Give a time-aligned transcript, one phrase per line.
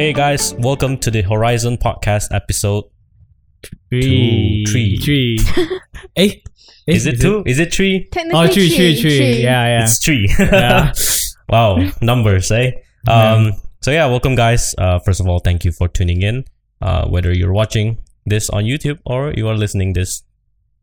[0.00, 2.84] Hey guys, welcome to the Horizn Podcast episode.
[3.90, 4.64] Three.
[4.64, 5.36] Two, three.
[5.38, 5.80] Three.
[6.16, 6.22] eh?
[6.26, 6.32] Eh,
[6.86, 7.42] Is it two?
[7.44, 8.08] Is it three?
[8.10, 9.42] Technically, Oh, three, three, three.
[9.42, 9.82] Yeah, yeah.
[9.82, 10.26] It's three.
[10.38, 10.94] Yeah.
[11.50, 12.70] wow, numbers, eh?
[13.06, 14.74] Um, so yeah, welcome guys.
[14.78, 16.46] Uh, first of all, thank you for tuning in.
[16.80, 20.22] Uh, whether you're watching this on YouTube or you are listening this,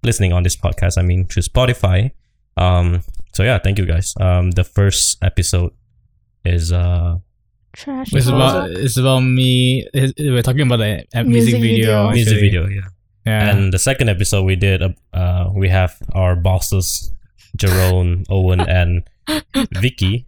[0.03, 2.11] listening on this podcast, I mean to Spotify.
[2.55, 3.01] Um,
[3.33, 4.13] so yeah, thank you guys.
[4.21, 5.73] Um, the first episode
[6.45, 7.17] is uh
[7.77, 8.11] Trash.
[8.13, 8.35] It's talk.
[8.35, 9.85] about it's about me.
[9.93, 12.09] it's- We're talking about the uh, music, Music video.
[12.09, 12.11] video.
[12.11, 12.87] music video, yeah.
[13.25, 13.49] Yeah.
[13.49, 17.11] And the second episode we did, uh, uh, we have our bosses,
[17.55, 19.03] Jerome, Owen, and
[19.73, 20.25] Vicky,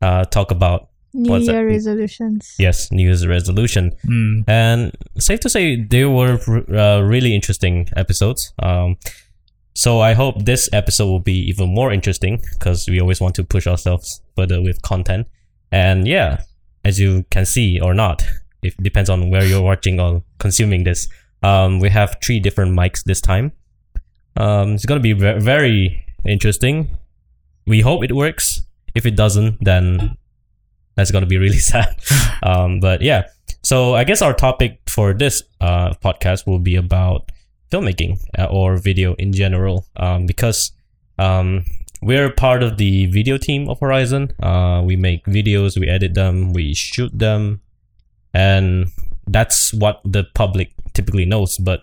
[0.00, 1.52] uh, talk about New what's that?
[1.52, 2.54] Year resolutions.
[2.58, 3.92] yes, New Year's resolution.
[4.06, 4.44] Mm.
[4.48, 6.38] And safe to say they were
[6.72, 8.52] uh, really interesting episodes.
[8.60, 8.96] Um,
[9.74, 13.44] so I hope this episode will be even more interesting because we always want to
[13.44, 15.26] push ourselves further with content.
[15.72, 16.42] And yeah,
[16.84, 18.24] as you can see or not,
[18.62, 21.08] it depends on where you're watching or consuming this.
[21.42, 23.52] Um, we have three different mics this time.
[24.36, 26.96] Um, it's gonna be ve- very interesting.
[27.66, 28.62] We hope it works.
[28.94, 30.16] If it doesn't, then
[30.94, 32.00] that's gonna be really sad.
[32.42, 33.28] um, but yeah,
[33.62, 37.30] so I guess our topic for this uh, podcast will be about
[37.70, 40.72] filmmaking uh, or video in general, um, because
[41.18, 41.64] um,
[42.04, 44.30] we're part of the video team of Horizn.
[44.42, 47.62] Uh, we make videos, we edit them, we shoot them,
[48.34, 48.88] and
[49.26, 51.56] that's what the public typically knows.
[51.56, 51.80] But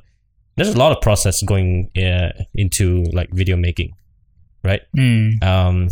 [0.55, 3.95] there's a lot of process going uh, into like video making,
[4.64, 4.81] right?
[4.95, 5.44] Mm.
[5.44, 5.89] Um,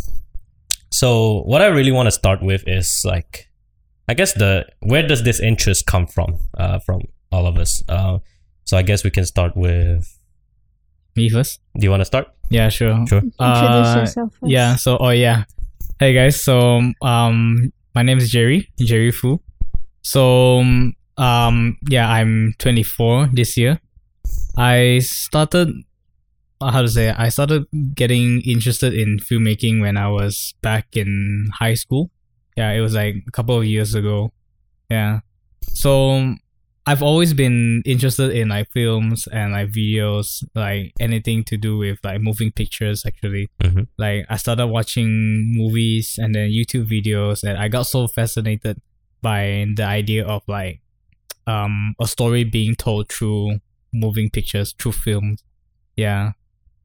[0.92, 3.48] so what I really want to start with is like,
[4.08, 6.38] I guess the where does this interest come from?
[6.56, 7.84] Uh, from all of us.
[7.90, 8.20] Uh,
[8.66, 10.19] so I guess we can start with.
[11.16, 11.60] Me first.
[11.78, 12.28] Do you want to start?
[12.50, 13.06] Yeah, sure.
[13.08, 13.20] Sure.
[13.20, 14.52] Introduce Uh, yourself first.
[14.52, 14.76] Yeah.
[14.76, 15.44] So, oh yeah.
[16.00, 16.42] Hey guys.
[16.44, 18.70] So, um, my name is Jerry.
[18.80, 19.42] Jerry Fu.
[20.02, 20.64] So,
[21.18, 23.80] um, yeah, I'm 24 this year.
[24.58, 25.70] I started.
[26.62, 27.10] uh, How to say?
[27.12, 32.12] I started getting interested in filmmaking when I was back in high school.
[32.56, 34.32] Yeah, it was like a couple of years ago.
[34.90, 35.20] Yeah.
[35.74, 36.36] So
[36.90, 42.00] I've always been interested in like films and like videos, like anything to do with
[42.04, 43.48] like moving pictures actually.
[43.62, 43.86] Mhm.
[44.00, 48.82] Like I started watching movies and then YouTube videos and I got so fascinated
[49.22, 50.82] by the idea of like
[51.46, 53.60] um a story being told through
[53.94, 55.44] moving pictures, through films.
[55.96, 56.32] Yeah.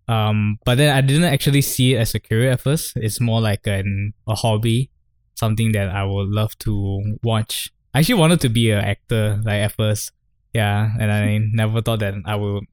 [0.07, 2.93] Um but then I didn't actually see it as a career at first.
[2.97, 4.91] It's more like an a hobby,
[5.35, 9.63] something that I would love to watch I actually wanted to be an actor like
[9.63, 10.13] at first.
[10.53, 12.65] Yeah, and I never thought that I would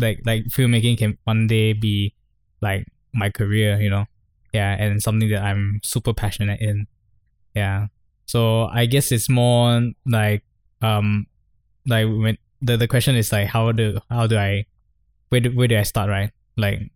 [0.00, 2.14] like like filmmaking can one day be
[2.60, 4.06] like my career, you know.
[4.52, 6.86] Yeah, and something that I'm super passionate in.
[7.54, 7.88] Yeah.
[8.26, 10.42] So I guess it's more like
[10.82, 11.26] um
[11.86, 14.64] like when the, the question is like how do how do I
[15.28, 16.30] where do, where do I start, right?
[16.56, 16.90] Like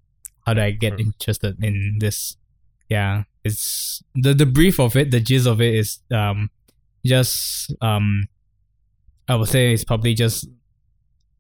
[0.47, 2.37] how do I get interested in this?
[2.89, 3.25] Yeah.
[3.45, 6.51] It's the the brief of it, the gist of it is um
[7.05, 8.25] just um
[9.29, 10.49] I would say it's probably just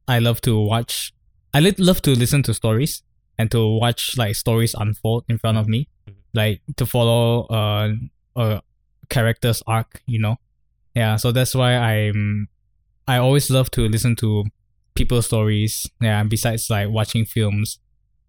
[0.08, 1.12] I love to watch
[1.52, 3.02] I li- love to listen to stories
[3.38, 5.88] and to watch like stories unfold in front of me.
[6.34, 7.90] Like to follow uh
[8.36, 8.62] a
[9.08, 10.36] character's arc you know?
[10.94, 12.48] Yeah so that's why I'm
[13.06, 14.44] I always love to listen to
[14.94, 17.78] people's stories yeah besides like watching films.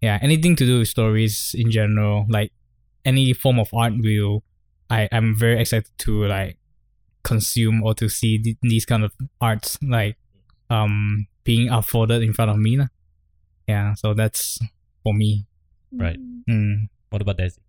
[0.00, 2.52] Yeah anything to do with stories in general like
[3.04, 4.42] any form of art will
[4.90, 6.58] I I'm very excited to like
[7.26, 9.10] consume or to see th- these kind of
[9.42, 10.14] arts like
[10.70, 12.86] um being unfolded in front of me lah.
[13.66, 14.62] yeah so that's
[15.02, 15.46] for me
[15.96, 16.18] Right.
[16.50, 16.86] mm.
[17.08, 17.62] What about Daisy?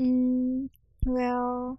[0.00, 0.70] Mm,
[1.06, 1.78] well,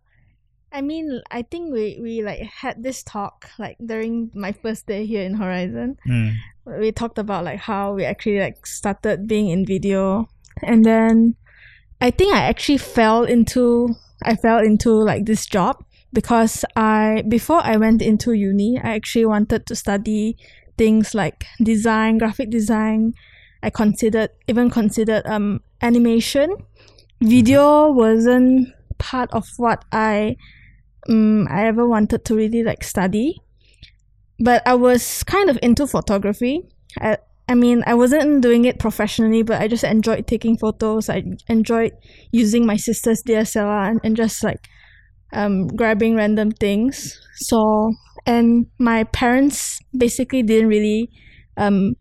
[0.72, 5.04] I mean, I think we we like had this talk like during my first day
[5.04, 5.98] here in Horizn.
[6.08, 6.38] Mm.
[6.80, 10.30] we talked about like how we actually like started being in video
[10.62, 11.34] and then
[12.00, 13.90] i think i actually fell into
[14.22, 15.82] i fell into like this job
[16.14, 20.38] because i before i went into uni i actually wanted to study
[20.78, 23.14] things like design graphic design
[23.64, 26.56] i considered even considered um animation
[27.22, 28.68] video wasn't
[28.98, 30.36] part of what i
[31.10, 33.42] um, i ever wanted to really like study
[34.42, 36.64] but I was kind of into photography.
[37.00, 37.18] I,
[37.48, 41.10] I mean, I wasn't doing it professionally, but I just enjoyed taking photos.
[41.10, 41.94] I enjoyed
[42.32, 44.68] using my sister's DSLR and, and just like
[45.34, 47.20] um, grabbing random things.
[47.36, 47.94] So,
[48.26, 51.10] and my parents basically didn't really
[51.58, 51.96] um,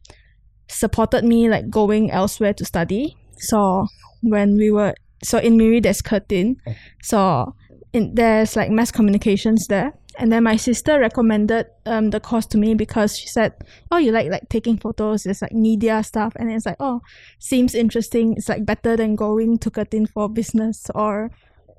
[0.69, 3.17] supported me like going elsewhere to study.
[3.39, 3.87] So
[4.23, 6.57] when we were so in Miri there's Curtin,
[7.03, 7.55] so
[7.93, 12.59] in there's like mass communications there, And then my sister recommended um the course to
[12.59, 13.53] me because she said,
[13.91, 15.25] "Oh, you like like taking photos?
[15.25, 17.01] It's like media stuff." And it's like, "Oh,
[17.39, 18.35] seems interesting.
[18.37, 21.31] It's like better than going to Curtin for business or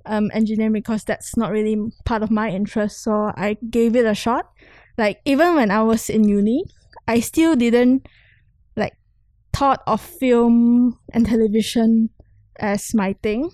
[0.05, 4.15] um engineering because that's not really part of my interest." So I gave it a
[4.15, 4.51] shot.
[4.97, 6.63] Like even when I was in uni,
[7.07, 8.07] I still didn't
[8.75, 8.93] like
[9.53, 12.09] thought of film and television
[12.59, 13.51] as my thing.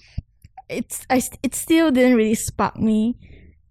[0.70, 3.16] It's I it still didn't really spark me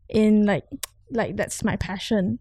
[0.08, 0.64] in like
[1.10, 2.38] like that's my passion.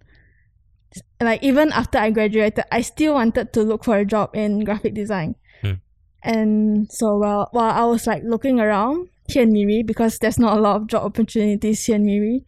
[1.20, 4.94] Like even after I graduated, I still wanted to look for a job in graphic
[4.94, 5.36] design.
[5.62, 5.84] Hmm.
[6.24, 10.58] And so while while I was like looking around here in Miri because there's not
[10.58, 12.46] a lot of job opportunities here in Miri,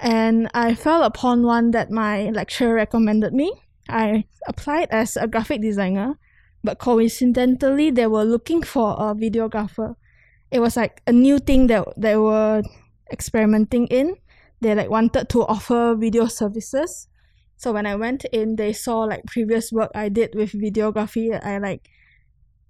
[0.00, 3.52] and I fell upon one that my lecturer recommended me.
[3.88, 6.18] I applied as a graphic designer,
[6.62, 9.96] but coincidentally they were looking for a videographer.
[10.50, 12.62] It was like a new thing that they were
[13.10, 14.16] experimenting in
[14.60, 17.08] they like wanted to offer video services.
[17.56, 21.32] So when I went in, they saw like previous work I did with videography.
[21.44, 21.88] I like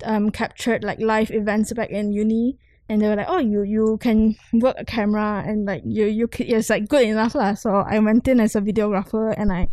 [0.04, 3.98] um captured like live events back in uni, and they were like, "Oh, you you
[4.00, 7.98] can work a camera and like you you it's like good enough lah." So I
[7.98, 9.68] went in as a videographer and I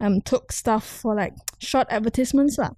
[0.00, 2.70] um took stuff for like short advertisements lah.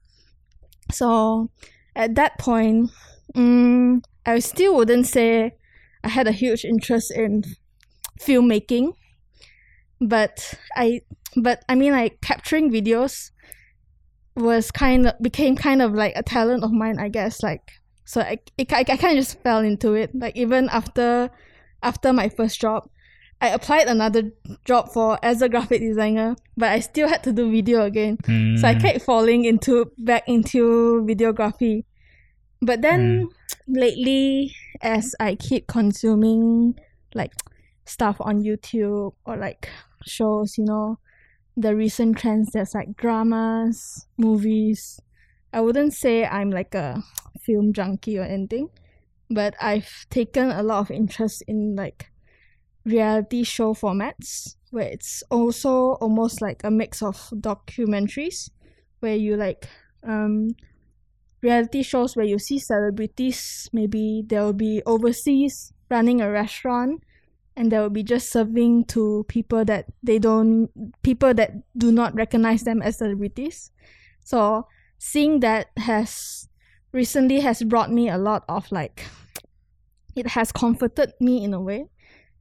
[0.90, 1.50] So
[1.94, 2.90] at that point,
[3.34, 5.54] um, I still wouldn't say
[6.02, 7.44] I had a huge interest in
[8.20, 8.92] filmmaking
[10.00, 11.00] but i
[11.36, 13.30] but i mean like capturing videos
[14.36, 17.72] was kind of became kind of like a talent of mine i guess like
[18.08, 20.08] so i it, I, I kind of just fell into it.
[20.14, 21.28] Like even after
[21.82, 22.88] after my first job
[23.40, 24.22] i applied another
[24.64, 28.16] job for as a graphic designer but i still had to do video again.
[28.60, 28.80] So i Mm.
[28.84, 31.84] kept falling into back into videography.
[32.68, 33.28] But then
[33.68, 34.52] lately
[34.82, 36.74] as i keep consuming
[37.14, 37.32] like
[37.84, 39.68] stuff on youtube or like
[40.06, 40.98] shows you know
[41.56, 45.00] the recent trends there's like dramas movies
[45.52, 47.02] i wouldn't say i'm like a
[47.48, 48.68] film junkie or anything
[49.30, 52.12] but i've taken a lot of interest in like
[52.84, 58.50] reality show formats where it's also almost like a mix of documentaries
[59.00, 59.66] where you like
[60.04, 60.50] um
[61.40, 67.00] reality shows where you see celebrities maybe they'll be overseas running a restaurant
[67.58, 70.70] and they'll be just serving to people that they don't
[71.02, 73.72] people that do not recognize them as celebrities.
[74.22, 74.68] So
[74.98, 76.48] seeing that has
[76.92, 79.06] recently has brought me a lot of like
[80.16, 81.86] it has comforted me in a way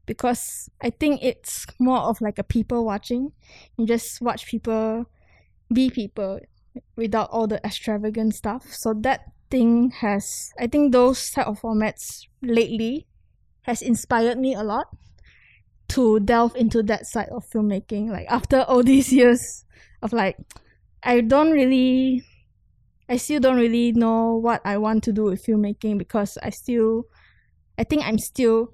[0.06, 3.34] because I think it's more of like a people watching.
[3.78, 5.06] You just watch people
[5.72, 6.40] be people
[6.96, 8.74] without all the extravagant stuff.
[8.74, 9.22] So that
[9.52, 13.08] thing has I think those type of formats lately
[13.64, 14.88] has inspired me a lot
[15.90, 18.10] to delve into that side of filmmaking.
[18.10, 19.66] Like after all these years
[20.02, 20.38] of like
[21.04, 22.24] I don't really
[23.09, 27.06] I still don't really know what I want to do with filmmaking because I still
[27.77, 28.74] I think I'm still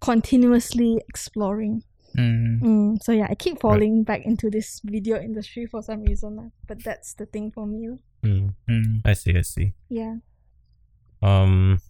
[0.00, 1.82] continuously exploring.
[2.16, 2.60] Mm.
[2.62, 6.48] Mm, so yeah, I keep falling back into this video industry for some reason, lah.
[6.68, 7.88] but that's the thing for me.
[7.90, 7.98] lah.
[8.22, 9.00] Mm, Mm.
[9.04, 9.36] I see.
[9.36, 9.74] I see.
[9.90, 10.16] Yeah.
[11.22, 11.80] Um,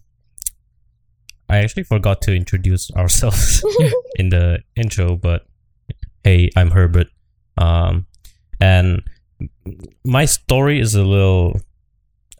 [1.47, 3.61] I actually forgot to introduce ourselves
[4.17, 5.45] in the intro, but
[6.23, 7.07] hey, I'm Herbert.
[7.57, 8.07] Um,
[8.59, 9.03] and
[10.03, 11.61] my story is a little,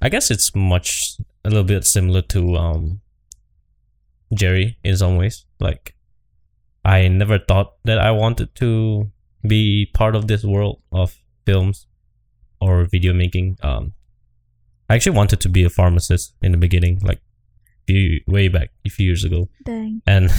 [0.02, 3.02] I guess it's much a little bit similar to um
[4.34, 5.46] Jerry in some ways.
[5.60, 5.96] Like,
[6.84, 9.12] I never thought that I wanted to
[9.48, 11.88] be part of this world of films
[12.60, 13.58] or video making.
[13.62, 13.94] Um,
[14.90, 17.22] I actually wanted to be a pharmacist in the beginning, like
[17.88, 20.02] few way back a few years ago, Dang.
[20.06, 20.30] and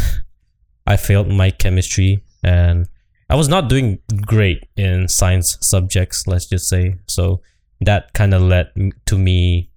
[0.87, 2.89] I failed my chemistry, and
[3.29, 6.27] I was not doing great in science subjects.
[6.27, 7.41] Let's just say so.
[7.81, 8.71] That kind of led
[9.07, 9.71] to me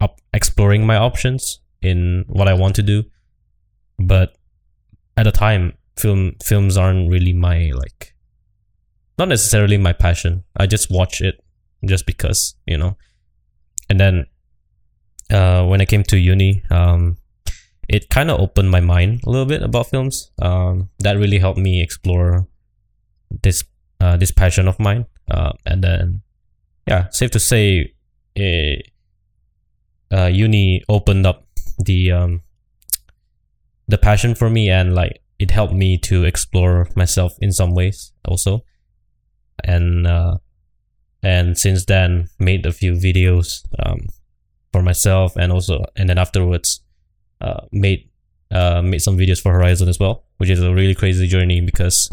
[0.00, 3.04] up exploring my options in what I want to do,
[3.98, 4.36] but
[5.16, 8.14] at the time, film films aren't really my like,
[9.18, 10.44] not necessarily my passion.
[10.56, 11.42] I just watch it
[11.84, 12.96] just because you know
[13.90, 14.26] and then
[15.30, 17.18] uh, when I came to uni, um,
[17.88, 20.30] it kind of opened my mind a little bit about films.
[20.40, 22.46] Um, that really helped me explore
[23.42, 23.64] this
[24.00, 25.06] uh, this passion of mine.
[25.28, 26.22] Uh, and then,
[26.86, 27.94] yeah, safe to say,
[28.36, 28.76] eh,
[30.12, 31.46] uh, uni opened up
[31.78, 32.42] the um,
[33.88, 38.12] the passion for me, and like it helped me to explore myself in some ways
[38.26, 38.64] also.
[39.64, 40.38] And uh,
[41.22, 44.06] and since then made a few videos um,
[44.72, 46.80] for myself and also and then afterwards
[47.40, 48.08] uh, made
[48.50, 52.10] uh, made some videos for Horizn as well, which is a really crazy journey because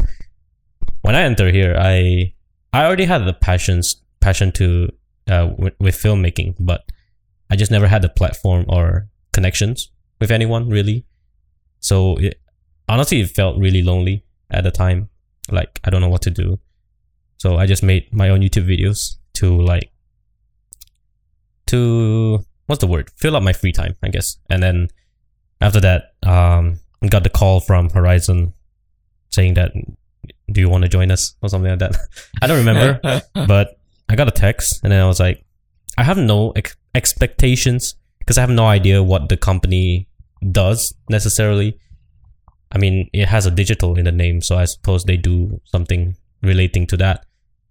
[1.02, 2.32] when I enter here, I
[2.72, 4.88] I already had the passions passion to
[5.28, 6.84] uh, with, with filmmaking, but
[7.50, 11.04] I just never had the platform or connections with anyone really.
[11.80, 12.40] So it,
[12.88, 15.08] honestly, it felt really lonely at the time.
[15.50, 16.58] Like I don't know what to do.
[17.38, 19.90] So I just made my own YouTube videos to like
[21.66, 23.10] to what's the word?
[23.16, 24.38] Fill up my free time, I guess.
[24.50, 24.88] And then
[25.60, 28.52] after that, um, got the call from Horizn
[29.30, 29.72] saying that
[30.50, 31.96] do you want to join us or something like that.
[32.42, 33.77] I don't remember, but
[34.08, 35.44] I got a text and then I was like,
[35.96, 40.08] I have no ex- expectations because I have no idea what the company
[40.52, 41.78] does necessarily.
[42.70, 46.16] I mean, it has a digital in the name, so I suppose they do something
[46.42, 47.24] relating to that.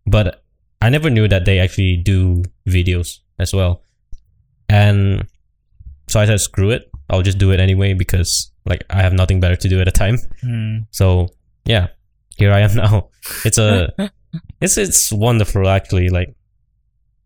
[0.06, 0.44] But
[0.82, 3.82] I never knew that they actually do videos as well.
[4.70, 5.28] And
[6.08, 6.90] so I said, screw it.
[7.10, 9.92] I'll just do it anyway because like I have nothing better to do at the
[9.92, 10.18] time.
[10.44, 10.88] Mm.
[10.92, 11.30] So
[11.66, 11.88] yeah,
[12.38, 13.10] here I am now.
[13.46, 13.94] It's a,
[14.62, 16.10] it's it's wonderful actually.
[16.10, 16.36] Like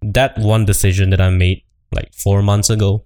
[0.02, 3.04] that one decision that I made like four months ago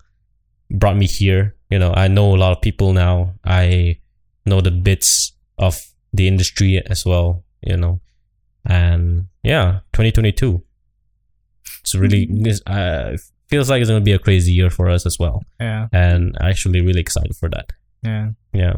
[0.71, 1.55] brought me here.
[1.69, 3.33] You know, I know a lot of people now.
[3.43, 3.99] I
[4.45, 5.81] know the bits of
[6.13, 7.43] the industry as well.
[7.61, 7.99] You know,
[8.65, 10.61] and yeah, 2022.
[11.81, 13.17] It's really this uh,
[13.49, 15.87] feels like it's gonna be a crazy year for us as well, Yeah.
[15.91, 17.73] and actually really excited for that.
[18.03, 18.29] Yeah.
[18.53, 18.73] Yeah.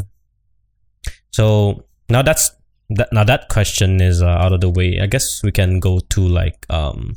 [1.31, 2.51] So now that's
[2.89, 3.09] that.
[3.11, 4.99] Now that question is uh, out of the way.
[5.01, 7.15] I guess we can go to like, um,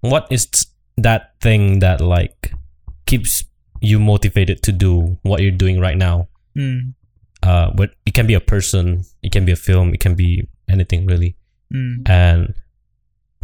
[0.00, 0.48] what is
[0.96, 2.52] that thing that like
[3.06, 3.44] keeps
[3.80, 6.28] you motivated to do what you're doing right now?
[6.56, 6.94] Mm.
[7.42, 10.48] Uh, but it can be a person, it can be a film, it can be
[10.68, 11.36] anything really.
[11.72, 12.08] Mm.
[12.08, 12.54] And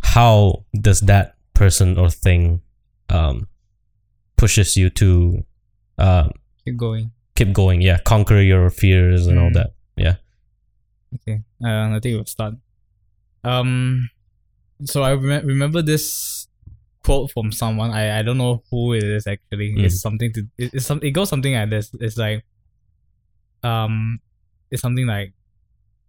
[0.03, 2.63] how does that person or thing
[3.11, 3.47] um
[4.39, 5.45] pushes you to
[5.99, 6.31] um
[6.65, 7.11] Keep going.
[7.37, 9.55] keep going yeah conquer your fears and all Mm.
[9.55, 10.15] that yeah
[11.15, 11.43] Okay.
[11.63, 12.55] Uh, I think we'll start.
[13.45, 14.09] Um,
[14.85, 16.47] so I rem- remember this
[17.05, 17.91] quote from someone.
[17.91, 19.75] I, I don't know who it is actually.
[19.75, 19.85] Mm.
[19.85, 21.91] It's something to it, it's some it goes something like this.
[22.01, 22.45] It's like
[23.63, 24.21] um
[24.71, 25.33] it's something like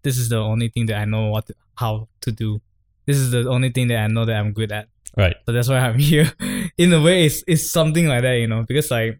[0.03, 2.61] this is the only thing that I know what to- how to do.
[3.05, 4.87] This is the only thing that I know that I'm good at.
[5.17, 6.31] right So that's why I'm here.
[6.77, 9.19] In a way, it's it's something like that, you know, because like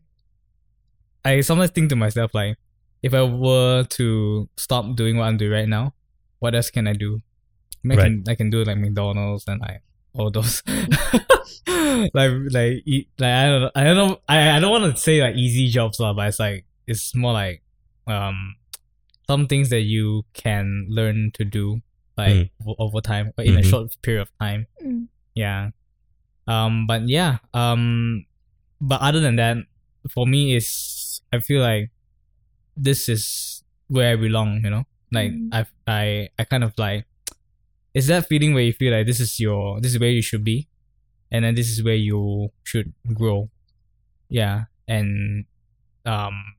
[1.26, 2.58] I sometimes think to myself like,
[3.02, 5.94] if I were to stop doing what I'm doing right now,
[6.40, 7.20] what else can I do?
[7.84, 9.82] I, mean, I can I can do like McDonald's and like
[10.14, 10.62] all those
[12.14, 15.22] like like e- like I don't I don't know I, I don't want to say
[15.22, 17.62] like easy jobs lah, but it's like it's more like
[18.08, 18.56] um
[19.28, 21.82] some things that you can learn to do
[22.18, 22.50] like Mm.
[22.68, 23.70] o- over time or in a Mhm.
[23.70, 25.08] short period of time Mm.
[25.34, 25.70] yeah
[26.48, 28.26] um but yeah um
[28.82, 29.58] but other than that
[30.12, 31.90] for me is i feel like
[32.78, 34.84] this is where i belong you know?
[35.12, 35.50] Like Mm.
[35.54, 37.06] i i i kind of like
[37.94, 40.44] it's that feeling where you feel like this is your this is where you should
[40.44, 40.68] be
[41.32, 43.50] and then this is where you should grow.
[44.30, 45.46] Yeah and
[46.06, 46.56] um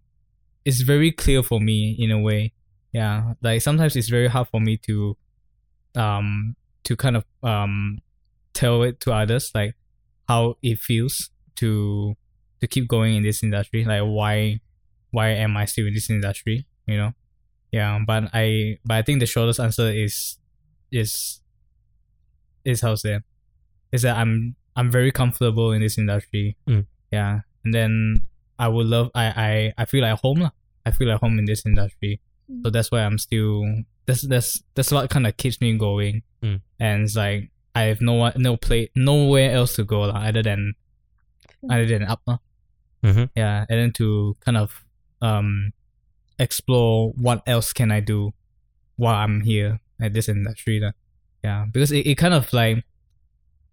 [0.64, 2.52] it's very clear for me in a way.
[2.92, 5.16] Yeah like sometimes it's very hard for me to
[5.95, 7.99] um to kind of um
[8.54, 9.75] tell it to others like
[10.28, 12.14] how it feels to
[12.61, 14.61] to keep going in this industry like why
[15.12, 17.12] why am i still in this industry you know
[17.71, 20.37] yeah but i but i think the shortest answer is
[20.90, 21.40] is
[22.64, 23.23] is how to say it,
[23.92, 26.87] is that i'm i'm very comfortable in this industry Mm.
[27.12, 27.92] yeah and then
[28.59, 30.50] i would love i i i feel like home lah.
[30.87, 32.21] i feel like home in this industry
[32.64, 33.64] so that's why i'm still
[34.07, 36.61] that's that's that's what kind of keeps me going Mm.
[36.81, 40.42] and it's like I have no one, no play, nowhere else to go lah, other
[40.42, 40.75] than
[41.73, 42.37] other than up lah.
[43.00, 43.31] Mhm.
[43.35, 44.85] Yeah, and then to kind of
[45.23, 45.73] um
[46.38, 48.35] explore what else can I do
[48.97, 50.93] while I'm here at this industry lah.
[51.43, 52.85] Yeah, because it, it kind of like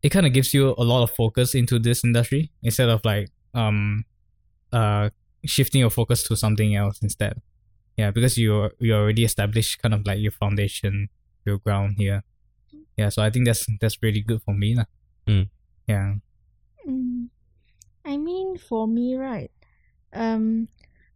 [0.02, 3.30] it kind of gives you a lot of focus into this industry instead of like
[3.54, 4.06] um
[4.72, 5.10] uh
[5.46, 7.42] shifting your focus to something else instead.
[7.98, 11.10] Yeah, because you you already established kind of like your foundation,
[11.46, 12.24] your ground here.
[12.96, 14.88] Yeah, so I think that's that's really good for me lah.
[15.28, 15.50] Mm.
[15.88, 16.14] Yeah.
[16.88, 17.28] Mm.
[18.06, 19.52] I mean, for me, right?
[20.14, 20.68] Um,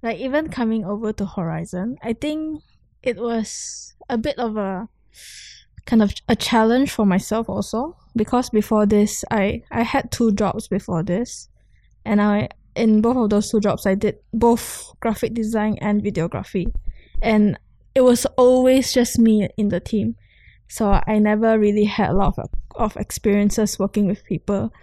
[0.03, 2.61] like even coming over to Horizn, I think
[3.01, 4.89] it was a bit of a
[5.85, 7.97] kind of a challenge for myself also.
[8.15, 11.49] Because before this, I I had two jobs before this,
[12.05, 16.71] and I in both of those two jobs I did both graphic design and videography,
[17.21, 17.57] and
[17.95, 20.15] it was always just me in the team,
[20.67, 24.73] so I never really had a lot of of experiences working with people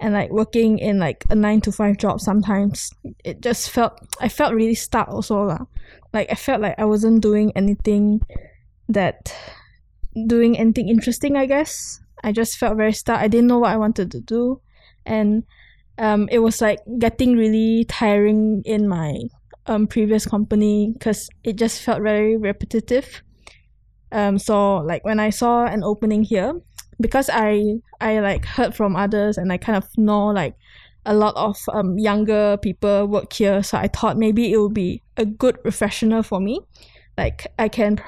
[0.00, 2.90] and like working in like a nine to five job sometimes
[3.24, 5.64] it just felt i felt really stuck also lah.
[6.12, 8.20] like i felt like i wasn't doing anything
[8.88, 9.32] that
[10.26, 11.36] doing anything interesting.
[11.36, 13.20] I guess I just felt very stuck.
[13.20, 14.60] I didn't know what I wanted to do,
[15.04, 15.44] and
[15.98, 19.20] um, it was like getting really tiring in my
[19.66, 23.22] um previous company because it just felt very repetitive.
[24.12, 26.54] Um, so like when I saw an opening here,
[27.00, 30.54] because I I like heard from others and I kind of know like
[31.04, 35.02] a lot of um younger people work here, so I thought maybe it would be
[35.16, 36.60] a good refresher for me.
[37.16, 38.00] Like I can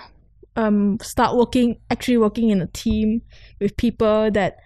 [0.56, 3.22] um start working actually working in a team
[3.60, 4.56] with people that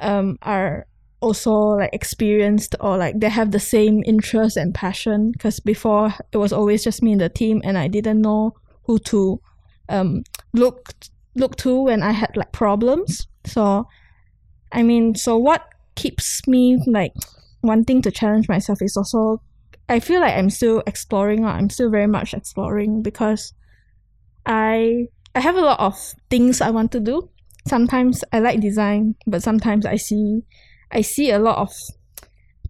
[0.00, 0.86] um are
[1.20, 6.36] also like experienced or like they have the same interest and passion because before it
[6.36, 8.52] was always just me in the team and I didn't know
[8.84, 9.40] who to
[9.88, 10.92] um look
[11.34, 13.26] look to when I had like problems.
[13.44, 13.86] So
[14.72, 17.12] I mean so what keeps me like
[17.62, 19.40] wanting to challenge myself is also
[19.88, 23.52] I feel like I'm still exploring or I'm still very much exploring because
[24.46, 25.96] I I have a lot of
[26.30, 27.28] things I want to do.
[27.66, 30.42] Sometimes I like design, but sometimes I see
[30.90, 31.74] I see a lot of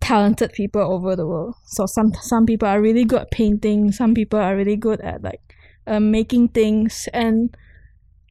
[0.00, 1.54] talented people over the world.
[1.66, 5.22] So some some people are really good at painting, some people are really good at
[5.22, 5.40] like
[5.86, 7.54] um, making things and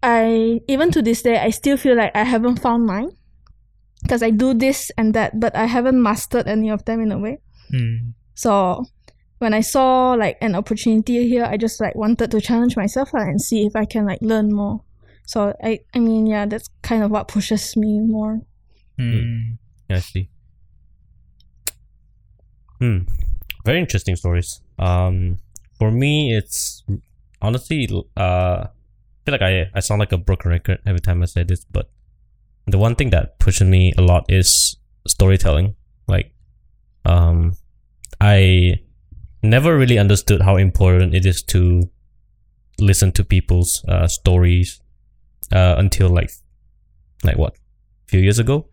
[0.04, 3.10] I even to this day I still feel like I haven't found mine
[4.04, 7.18] because I do this and that but I haven't mastered any of them in a
[7.18, 7.40] way.
[7.74, 8.14] Mm.
[8.36, 8.86] So
[9.40, 13.24] when I saw like an opportunity here, I just like wanted to challenge myself lah
[13.24, 14.84] and see if I can like learn more.
[15.26, 18.42] So I I mean yeah, that's kind of what pushes me more.
[19.00, 19.58] Mm.
[19.90, 20.30] I see.
[22.80, 23.08] Hmm.
[23.66, 24.60] Very interesting stories.
[24.78, 25.40] Um,
[25.80, 26.84] for me, it's
[27.42, 28.68] honestly, uh, I
[29.26, 31.90] feel like I I sound like a broken record every time I say this, but
[32.68, 34.78] the one thing that pushes me a lot is
[35.08, 35.76] storytelling.
[36.08, 36.34] Like,
[37.06, 37.54] um,
[38.22, 38.80] I
[39.42, 41.90] never really understood how important it is to
[42.80, 44.82] listen to people's uh, stories
[45.52, 46.32] uh, until like
[47.24, 48.68] like what a few years ago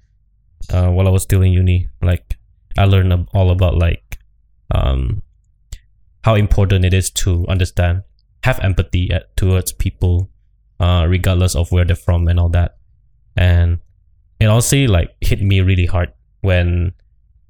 [0.70, 1.88] uh, while I was still in uni.
[2.03, 2.38] Like
[2.77, 4.18] I learned all about like
[4.72, 5.22] um,
[6.24, 8.03] how important it is to understand,
[8.44, 10.31] have empathy at, towards people,
[10.81, 12.77] uh, regardless of where they're from and all that.
[13.37, 13.79] And
[14.40, 16.93] it honestly like hit me really hard when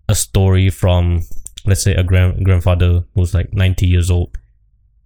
[0.09, 1.23] a story from
[1.64, 4.37] let's say a grand grandfather who's like 90 years old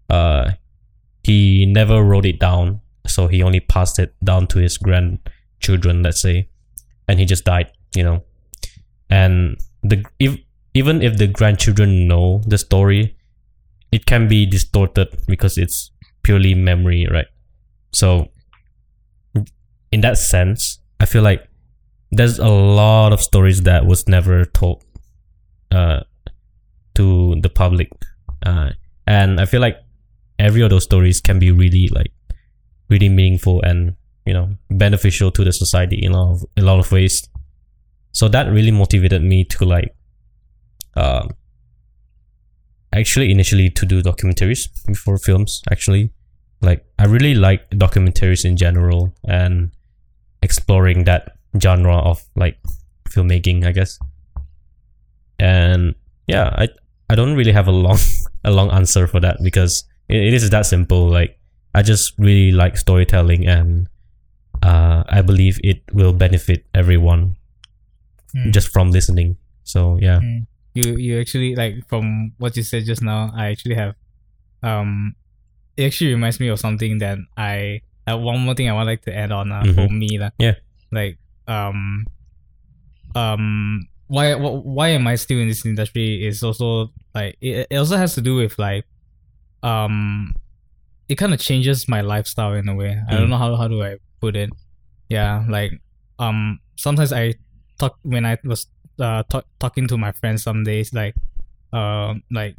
[0.08, 0.50] uh
[1.22, 6.22] he never wrote it down so he only passed it down to his grandchildren let's
[6.22, 6.48] say
[7.06, 8.22] and he just died you know
[9.10, 10.38] and the if
[10.72, 13.16] even if the grandchildren know the story
[13.92, 15.90] it can be distorted because it's
[16.22, 17.26] purely memory right
[17.94, 18.28] so
[19.92, 21.48] in that sense i feel like
[22.10, 24.82] there's a lot of stories that was never told
[25.70, 26.00] uh
[26.94, 27.90] to the public
[28.44, 28.70] uh
[29.06, 29.78] and i feel like
[30.38, 32.12] every of those stories can be really like
[32.88, 36.78] really meaningful and you know beneficial to the society in a lot of, a lot
[36.78, 37.28] of ways.
[38.12, 39.94] So that really motivated me to like
[40.96, 41.30] um
[42.92, 46.10] actually initially to do documentaries before films actually
[46.64, 49.70] like i really like documentaries in general and
[50.42, 52.58] exploring that genre of like
[53.08, 53.98] filmmaking i guess
[55.38, 55.94] and
[56.26, 56.68] yeah i
[57.10, 57.98] i don't really have a long
[58.44, 61.38] a long answer for that because it, it is that simple like
[61.74, 63.86] i just really like storytelling and
[64.62, 67.36] uh i believe it will benefit everyone
[68.34, 68.50] Mm.
[68.50, 70.46] just from listening so yeah Mm.
[70.74, 73.30] You you actually like from what you said just now.
[73.30, 73.94] I actually have,
[74.66, 75.14] um,
[75.76, 79.02] it actually reminds me of something that I uh, one more thing I would like
[79.02, 80.30] to add on uh, for me lah.
[80.38, 80.54] Yeah.
[80.92, 82.06] Like um,
[83.14, 87.96] um, why why am I still in this industry is also like it, it also
[87.96, 88.84] has to do with like,
[89.62, 90.34] um,
[91.08, 93.00] it kind of changes my lifestyle in a way.
[93.08, 93.30] I don't Mm.
[93.30, 94.50] know how how do I put it.
[95.08, 95.72] Yeah, like
[96.18, 97.34] um, sometimes I
[97.78, 98.66] talk when I was
[99.00, 101.14] uh talk, talking to my friends some days like
[101.72, 102.54] uh like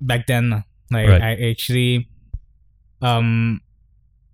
[0.00, 1.22] back then like Right.
[1.22, 2.08] I actually
[3.02, 3.60] um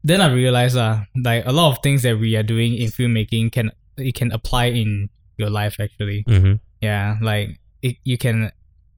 [0.04, 3.52] then I realized uh like a lot of things that we are doing in filmmaking
[3.52, 6.54] can it can apply in your life actually mm-hmm.
[6.80, 8.52] yeah like it, you can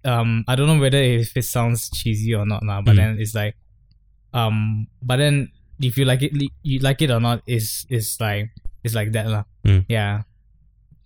[0.04, 2.96] um I don't know whether if it sounds cheesy or not now but Mm.
[2.96, 3.54] then it's like
[4.34, 8.50] um but then if you like it you like it or not is is like
[8.84, 9.44] it's like that lah.
[9.64, 9.86] Mm.
[9.88, 10.22] yeah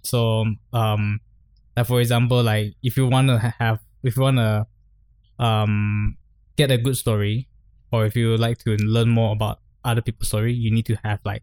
[0.03, 1.21] so um
[1.77, 4.65] like for example like if you want to have if you want to
[5.43, 6.17] um
[6.57, 7.49] get a good story
[7.93, 10.97] or if you would like to learn more about other people's story you need to
[11.05, 11.43] have like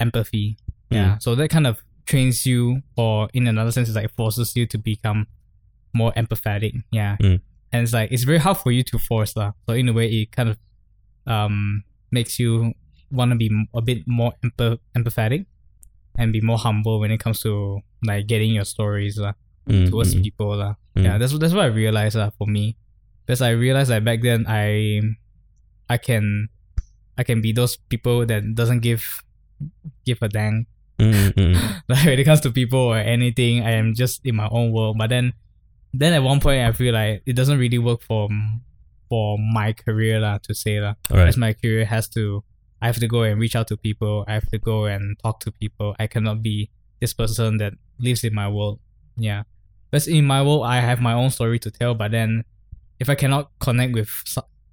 [0.00, 0.56] empathy
[0.90, 4.66] yeah so that kind of trains you or in another sense it's like forces you
[4.66, 5.26] to become
[5.94, 7.40] more empathetic yeah Mm.
[7.72, 9.52] and it's like it's very hard for you to force lah.
[9.66, 10.56] so in a way it kind of
[11.26, 11.82] um
[12.12, 12.72] makes you
[13.10, 15.46] want to be a bit more empath- empathetic
[16.18, 19.32] and be more humble when it comes to like getting your stories lah
[19.66, 20.78] Mm, towards mm, people lah.
[20.94, 21.02] mm.
[21.02, 22.78] Yeah, that's that's what I realized lah for me.
[23.26, 25.02] Because I realized that back then I
[25.88, 26.48] I can
[27.18, 29.22] I can be those people that doesn't give
[30.04, 30.66] give a dang.
[30.98, 31.82] mm, mm, mm.
[31.88, 34.98] Like when it comes to people or anything, I am just in my own world.
[34.98, 35.32] But then
[35.92, 38.28] then at one point I feel like it doesn't really work for
[39.08, 40.78] for my career lah to say.
[40.78, 41.26] All right.
[41.30, 42.42] Because my career has to
[42.80, 44.24] I have to go and reach out to people.
[44.28, 45.96] I have to go and talk to people.
[45.98, 46.70] I cannot be
[47.00, 48.80] this person that lives in my world.
[49.16, 49.44] Yeah.
[49.90, 51.94] Because in my world, I have my own story to tell.
[51.94, 52.44] But then,
[53.00, 54.10] if I cannot connect with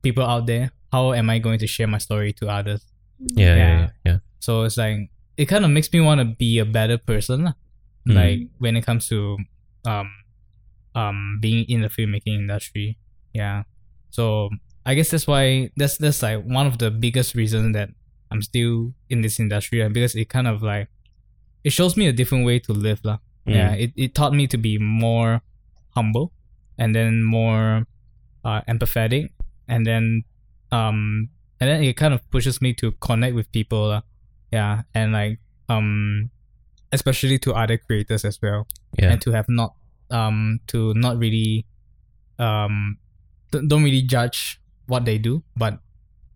[0.02, 2.86] people out there, how am I going to share my story to others?
[3.34, 3.90] Yeah, yeah, Yeah.
[4.08, 4.18] yeah.
[4.46, 5.10] So it's like
[5.42, 7.54] it kind of makes me want to be a better person.
[8.04, 8.16] Mm.
[8.20, 9.38] like when it comes to
[9.88, 10.12] um
[10.94, 13.00] um being in the filmmaking industry.
[13.34, 13.64] Yeah.
[14.12, 14.50] So
[14.86, 17.90] I guess that's why that's that's like one of the biggest reasons that
[18.30, 20.92] I'm still in this industry, and because it kind of like
[21.64, 23.24] it shows me a different way to live, lah.
[23.48, 23.56] Mm.
[23.56, 23.72] Yeah.
[23.88, 25.40] It it taught me to be more
[25.96, 26.36] humble,
[26.76, 27.88] and then more
[28.44, 29.32] uh, empathetic,
[29.72, 30.28] and then
[30.74, 31.30] um
[31.62, 34.02] and then it kind of pushes me to connect with people, lah.
[34.52, 35.38] Yeah, and like
[35.70, 36.30] um
[36.94, 38.68] especially to other creators as well
[39.00, 39.12] yeah.
[39.12, 39.74] and to have not
[40.12, 41.66] um to not really
[42.38, 42.98] um
[43.52, 45.80] th- don't really judge what they do but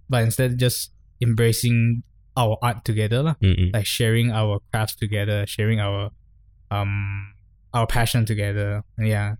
[0.09, 2.01] but instead just embracing
[2.35, 3.35] our art together lah.
[3.41, 3.73] Mm, mm.
[3.73, 6.09] like sharing our crafts together sharing our
[6.71, 7.33] um
[7.73, 9.35] our passion together yeah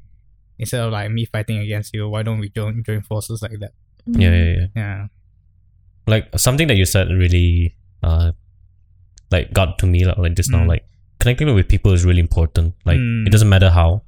[0.59, 3.73] instead of like me fighting against you why don't we join join forces like that
[4.07, 4.67] yeah, yeah, yeah.
[4.75, 5.07] yeah
[6.07, 8.31] Like something that you said really, uh,
[9.31, 10.63] like got to me like, like just now.
[10.63, 10.67] Mm.
[10.67, 10.85] Like
[11.19, 12.73] connecting with people is really important.
[12.85, 13.27] Like Mm.
[13.27, 14.03] it doesn't matter how.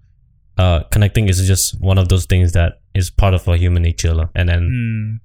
[0.57, 4.13] Uh, connecting is just one of those things that is part of our human nature,
[4.13, 4.27] lah.
[4.35, 5.19] and then mm,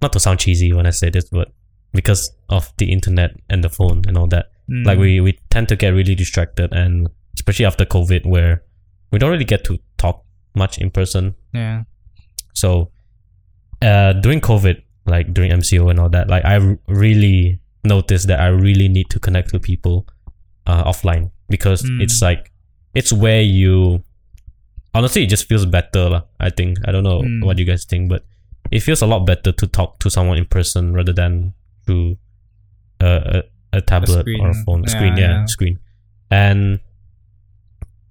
[0.00, 1.52] not to sound cheesy when I say this, but
[1.92, 5.68] because of the internet and the phone and all that, mm, like we we tend
[5.68, 8.62] to get really distracted, and especially after COVID, where
[9.12, 11.34] we don't really get to talk much in person.
[11.52, 11.84] yeah
[12.54, 12.90] So,
[13.82, 18.40] uh, during COVID, like during MCO and all that, like I r- really noticed that
[18.40, 20.06] I really need to connect with people
[20.66, 22.02] uh, offline because Mm.
[22.02, 22.52] it's like
[22.94, 24.02] it's where you
[24.94, 26.08] honestly it just feels better.
[26.10, 27.44] lah, I think I don't know Mm.
[27.44, 28.24] what you guys think, but
[28.70, 31.54] it feels a lot better to talk to someone in person rather than
[31.86, 32.18] through
[33.00, 34.40] a, a, a tablet screen.
[34.40, 35.16] or a phone Yeah, screen.
[35.16, 35.44] Yeah, yeah.
[35.46, 35.78] screen.
[36.30, 36.80] And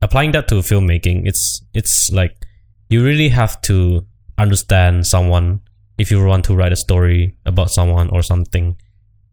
[0.02, 2.36] applying that to filmmaking, it's it's like
[2.90, 4.06] you really have to
[4.42, 5.60] understand someone
[5.98, 8.78] if you want to write a story about someone or something.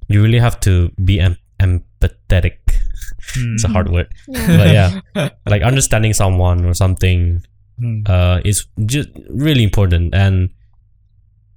[0.09, 2.59] You really have to be em- empathetic.
[3.37, 4.47] it's a hard word, Yeah.
[4.59, 7.43] but yeah, like understanding someone or something
[7.79, 8.09] Mm.
[8.09, 10.49] uh, is just really important and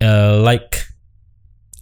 [0.02, 0.84] uh, like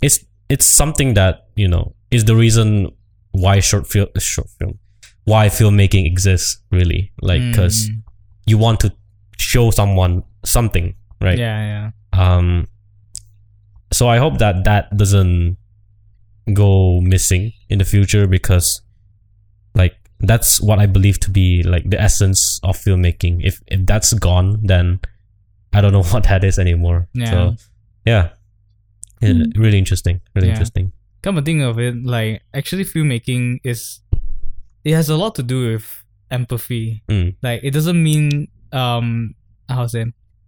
[0.04, 2.92] it's it's something that you know is the reason
[3.32, 4.78] why short film short film
[5.26, 8.04] why filmmaking exists really like because Mm.
[8.46, 8.94] you want to
[9.40, 12.68] show someone something right yeah yeah um
[13.92, 15.58] so i hope that that doesn't
[16.54, 18.82] go missing in the future because
[19.76, 24.14] like that's what i believe to be like the essence of filmmaking if if that's
[24.14, 25.00] gone then
[25.74, 27.32] i don't know what that is anymore Yeah.
[27.32, 27.56] so
[28.06, 28.30] yeah
[29.22, 29.58] Yeah, Mm.
[29.58, 30.54] really interesting really Yeah.
[30.54, 30.92] interesting
[31.24, 34.00] come to think of it, like actually filmmaking is
[34.86, 37.02] it has a lot to do with empathy.
[37.10, 37.36] Mm.
[37.42, 39.34] Like it doesn't mean um
[39.68, 40.06] how to say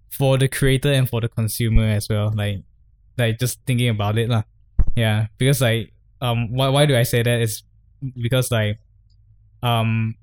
[0.10, 2.32] for the creator and for the consumer as well.
[2.36, 2.63] Like
[3.17, 4.43] like just thinking about it lah.
[4.95, 5.28] Yeah.
[5.38, 7.63] Because like um why why do I say that is
[8.22, 8.80] because like
[9.63, 10.15] um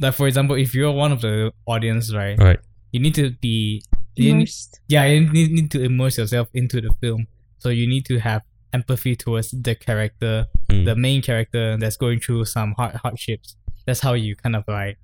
[0.00, 2.58] like for example if you're one of the audience right right
[2.92, 3.82] you need to be
[4.16, 4.80] you need, Immersed.
[4.88, 7.28] yeah, you need, need to immerse yourself into the film.
[7.60, 10.84] So you need to have empathy towards the character, Mm.
[10.84, 13.54] the main character that's going through some hard hardships.
[13.86, 14.98] That's how you kind of like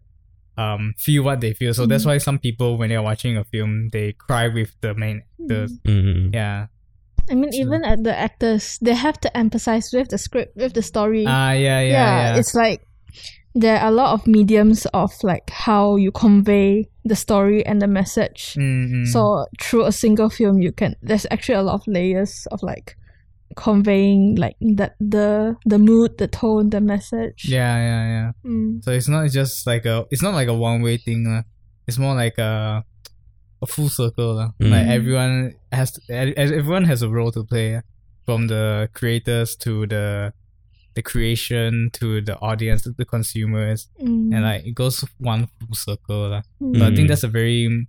[0.57, 1.75] um feel what they feel.
[1.75, 2.07] So that's Mm.
[2.07, 5.73] why some people when they're watching a film they cry with the main actors.
[5.85, 6.35] Mm, mm, mm.
[6.35, 6.67] Yeah.
[7.31, 10.75] I mean, So- even at the actors, they have to emphasize with the script, with
[10.75, 11.25] the story.
[11.27, 12.37] Ah yeah, yeah, yeah.
[12.39, 12.83] it's like
[13.55, 17.87] there are a lot of mediums of like how you convey the story and the
[17.87, 18.55] message.
[18.59, 19.07] Mm, mm.
[19.07, 20.97] So through a single film, you can.
[21.03, 22.97] There's actually a lot of layers of like
[23.57, 27.47] conveying like that the the mood, the tone, the message.
[27.49, 28.33] yeah, yeah, yeah.
[28.51, 28.83] Mm.
[28.85, 31.27] So it's not just like a it's not like a one way thing.
[31.27, 31.43] Uh.
[31.87, 32.85] It's more like a
[33.63, 34.39] a full circle.
[34.39, 34.49] Uh.
[34.61, 34.91] Like Mm.
[34.99, 37.81] everyone has to, everyone has a role to play, uh,
[38.27, 40.33] from the creators to the
[40.95, 44.35] the creation to the audience to the consumers, Mm.
[44.35, 46.33] and like it goes one full circle.
[46.35, 46.43] Uh.
[46.63, 46.79] Mm.
[46.79, 47.87] So I think that's a very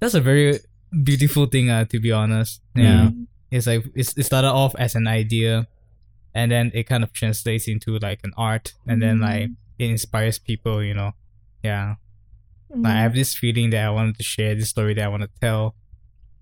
[0.00, 0.60] that's a very
[1.02, 1.70] beautiful thing.
[1.70, 3.26] Uh, to be honest, yeah Mm.
[3.50, 5.66] It's like it's, it started off as an idea
[6.34, 9.22] and then it kind of translates into like an art, and then Mm.
[9.22, 10.82] like it inspires people.
[10.82, 11.12] You know,
[11.62, 11.96] yeah.
[12.70, 13.02] Like I Mm.
[13.02, 15.74] have this feeling that I wanted to share this story that I want to tell.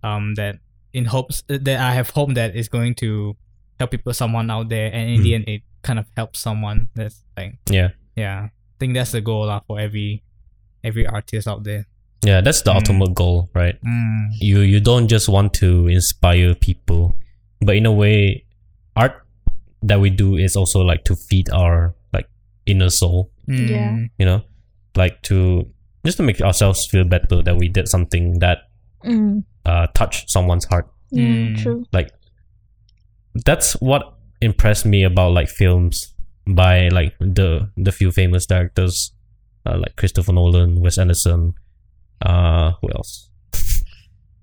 [0.02, 0.58] Um, that
[0.92, 3.36] in hopes that I have hope that it's going to
[3.78, 5.34] help people, someone out there, and in the Mm.
[5.34, 6.88] end, it kind of helps someone.
[6.94, 7.90] That's like Yeah.
[8.16, 8.48] yeah.
[8.48, 10.22] I think that's the goal lah for every
[10.84, 11.86] every artist out there.
[12.26, 12.76] Yeah, that's the Mm.
[12.76, 13.78] ultimate goal, right?
[13.86, 14.28] Mm.
[14.42, 17.14] You you don't just want to inspire people,
[17.62, 18.44] but in a way,
[18.96, 19.22] art
[19.82, 22.26] that we do is also like to feed our like
[22.66, 23.30] inner soul.
[23.48, 23.68] Mm.
[23.70, 23.90] Yeah.
[24.18, 24.40] You know,
[24.96, 25.70] like to
[26.04, 28.58] just to make ourselves feel better that we did something that
[29.04, 29.44] Mm.
[29.64, 30.86] uh touched someone's heart.
[31.12, 31.62] Yeah, Mm.
[31.62, 31.84] true.
[31.92, 32.10] Like
[33.44, 34.02] that's what
[34.40, 36.14] impressed me about like films
[36.48, 39.12] by like the the few famous directors
[39.66, 41.54] uh, like Christopher Nolan, Wes Anderson,
[42.22, 43.28] uh who else?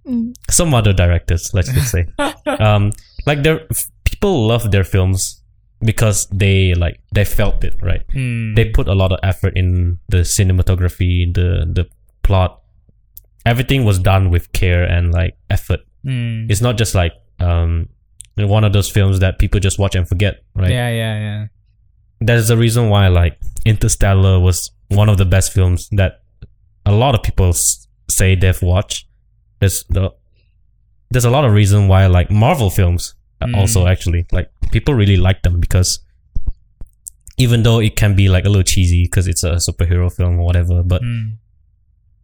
[0.06, 0.34] Mm.
[0.50, 2.06] some other directors let's just say
[2.60, 2.92] um
[3.26, 3.62] like their
[4.04, 5.42] people love their films
[5.80, 8.54] because they like they felt it right Mm.
[8.56, 11.86] they put a lot of effort in the cinematography the the
[12.22, 12.62] plot
[13.46, 16.52] everything was done with care and like effort Mm.
[16.52, 17.88] it's not just like um
[18.36, 21.46] one of those films that people just watch and forget right Yeah, yeah, yeah.
[22.20, 26.23] there's a reason why like interstellar was one of the best films that
[26.86, 27.54] a lot of people
[28.10, 29.08] say they've watched
[29.60, 30.12] there's the
[31.12, 33.58] there's a lot of reason why like marvel films Mm.
[33.58, 36.00] also actually like people really like them because
[37.38, 40.46] even though it can be like a little cheesy because it's a superhero film or
[40.46, 41.34] whatever but Mm.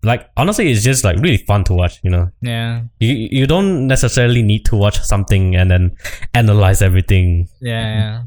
[0.03, 3.85] like honestly it's just like really fun to watch you know Yeah, you you don't
[3.87, 5.97] necessarily need to watch something and then
[6.33, 8.23] analyze everything yeah, yeah.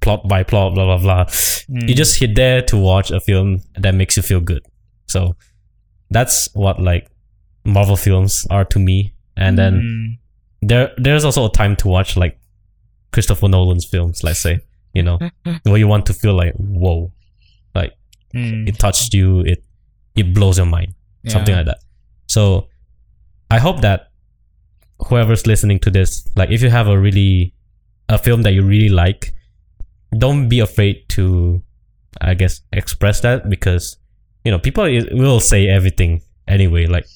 [0.00, 1.24] plot by plot blah blah blah
[1.68, 1.88] Mm.
[1.88, 4.62] you just hit there to watch a film that makes you feel good
[5.06, 5.34] so
[6.10, 7.10] that's what like
[7.64, 10.18] marvel films are to me and then Mm.
[10.68, 12.38] there there's also a time to watch like
[13.12, 14.60] christopher nolan's films let's say
[14.94, 15.18] you know
[15.64, 17.12] where you want to feel like whoa
[18.34, 18.68] Mm.
[18.68, 19.64] it touched you it
[20.14, 20.92] it blows your mind
[21.28, 21.78] something like that
[22.26, 22.68] so
[23.50, 24.10] i hope that
[25.08, 27.54] whoever's listening to this like if you have a really
[28.08, 29.32] a film that you really like
[30.18, 31.62] don't be afraid to
[32.20, 33.96] i guess express that because
[34.46, 34.84] you know people
[35.22, 36.12] will say everything
[36.56, 37.06] anyway like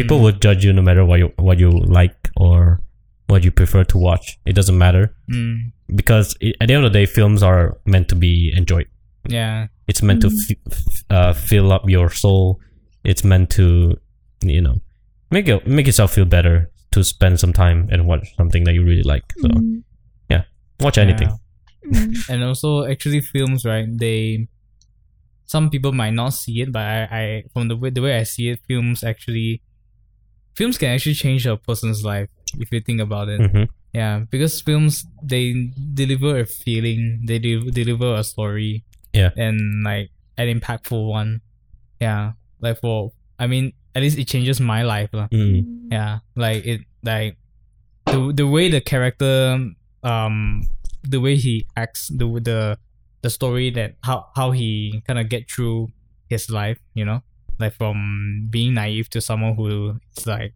[0.00, 0.22] people Mm.
[0.24, 2.80] will judge you no matter what you what you like or
[3.30, 5.04] what you prefer to watch it doesn't matter
[5.36, 5.56] Mm.
[6.00, 8.88] because i at the end of the day films are meant to be enjoyed
[9.36, 9.66] Yeah.
[9.90, 10.38] it's meant to Mhm.
[10.50, 12.44] f- f- uh, fill up your soul.
[13.10, 13.66] It's meant to,
[14.54, 14.76] you know,
[15.30, 16.56] make it, make yourself feel better
[16.94, 19.26] to spend some time and watch something that you really like.
[19.42, 19.82] So Mm.
[20.80, 21.28] watch anything.
[21.28, 22.00] Yeah.
[22.06, 22.28] Mm.
[22.32, 24.46] and also actually films right they
[25.48, 28.22] some people might not see it but i, I from the way the way i
[28.22, 29.62] see it films actually
[30.54, 32.28] films can actually change a person's life
[32.60, 33.64] if you think about it hmm
[33.96, 38.84] yeah because films they deliver a feeling they de- deliver a story
[39.16, 39.30] Yeah.
[39.36, 41.40] and like an impactful one
[41.98, 45.08] yeah like for i mean at least it changes my life.
[45.12, 45.88] Mm.
[45.90, 47.38] yeah like it like
[48.12, 49.56] the the way the character
[50.04, 50.68] um
[51.02, 52.60] the way he acts the the
[53.22, 55.88] the story that how how he kind of get through
[56.28, 57.22] his life you know
[57.58, 60.54] like from being naive to someone who is like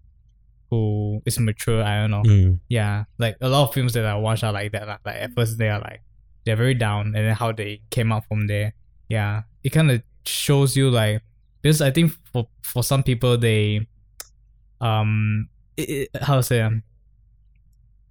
[0.70, 2.60] who is mature i don't know Mm.
[2.68, 4.98] yeah like a lot of films that i watch are like that lah.
[5.04, 6.00] like at first they are like
[6.44, 8.72] they're very down and then how they came up from there
[9.08, 11.22] yeah it kind of shows you like
[11.62, 13.84] because i think for for some people they
[14.80, 16.82] um it, it, how to say um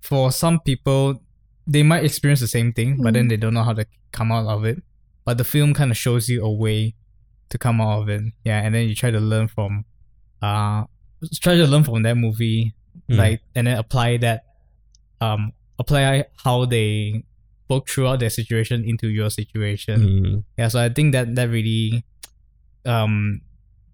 [0.02, 1.22] for some people
[1.68, 3.30] they might experience the same thing but then Mm.
[3.30, 4.82] they don't know how to come out of it
[5.26, 6.94] but the film kind of shows you a way
[7.50, 9.86] to come out of it yeah and then you try to learn from
[10.42, 10.84] uh
[11.42, 12.74] try to learn from that movie
[13.10, 13.18] Mm.
[13.18, 14.44] like and then apply that
[15.22, 17.24] um apply how they
[17.66, 20.44] spoke throughout their situation into your situation Mm.
[20.58, 22.04] yeah so i think that that really
[22.86, 23.42] um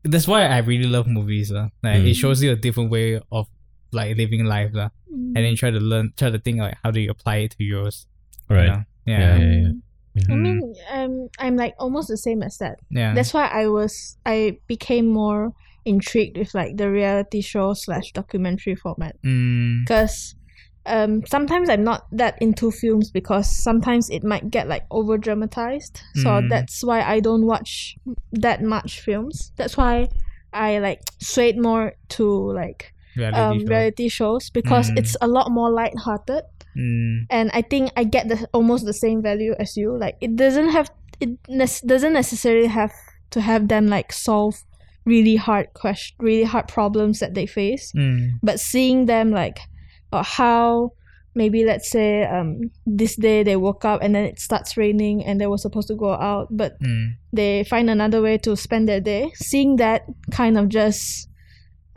[0.04, 1.68] that's why i really love movies uh.
[1.84, 2.10] like Mm.
[2.10, 3.48] it shows you a different way of
[3.92, 7.00] like living life uh, and then try to learn try to think like how do
[7.00, 8.08] you apply it to yours
[8.50, 8.68] you Right.
[8.68, 8.84] know?
[9.06, 10.24] yeah Yeah, yeah, yeah, yeah.
[10.30, 10.42] I Mm.
[10.42, 12.80] mean, I'm I'm like almost the same as that.
[12.90, 13.14] yeah.
[13.14, 15.54] That's why I was I became more
[15.86, 20.36] intrigued with like the reality show slash documentary format mm, because
[20.88, 26.02] um sometimes I'm not that into films because sometimes it might get like over dramatized.
[26.16, 26.50] So Mm.
[26.50, 27.96] that's why I don't watch
[28.32, 29.52] that much films.
[29.56, 30.08] That's why
[30.52, 33.66] I like swayed more to like reality um show.
[33.74, 34.98] reality shows because Mm.
[35.00, 36.44] it's a lot more light-hearted
[36.76, 39.98] mm, and I think I get the almost the same value as you.
[39.98, 42.92] Like it doesn't have it ne- doesn't necessarily have
[43.32, 44.56] to have them like solve
[45.06, 47.92] really hard question, really hard problems that they face.
[47.96, 49.60] mm, But seeing them like
[50.14, 50.92] uh, how
[51.34, 55.40] maybe let's say um this day they woke up and then it starts raining and
[55.40, 57.16] they were supposed to go out, but Mm.
[57.34, 59.32] they find another way to spend their day.
[59.36, 61.27] Seeing that kind of just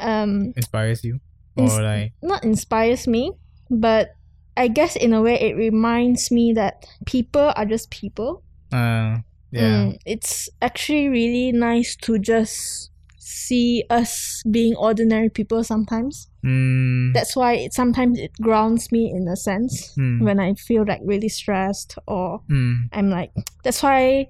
[0.01, 1.21] um Inspires you,
[1.57, 3.33] Ins- or like not inspires me,
[3.71, 4.11] but
[4.57, 8.43] I guess in a way it reminds me that people are just people.
[8.73, 9.19] uh
[9.53, 9.91] yeah.
[9.91, 16.29] Mm, it's actually really nice to just see us being ordinary people sometimes.
[16.45, 17.13] Mm.
[17.15, 20.23] That's why it sometimes it grounds me in a sense Mm.
[20.23, 22.89] when I feel like really stressed or Mm.
[22.93, 23.33] I'm like
[23.65, 24.29] that's why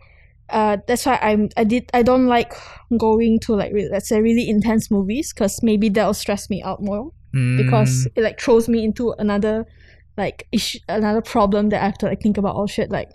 [0.52, 2.52] uh that's why I'm I did I don't like
[2.98, 6.82] going to like re- let's say really intense movies because maybe that'll stress me out
[6.82, 7.10] more
[7.56, 8.12] because Mm.
[8.16, 9.64] it like throws me into another
[10.16, 12.56] like issue, another problem that I have to like think about.
[12.56, 13.10] Oh shit, like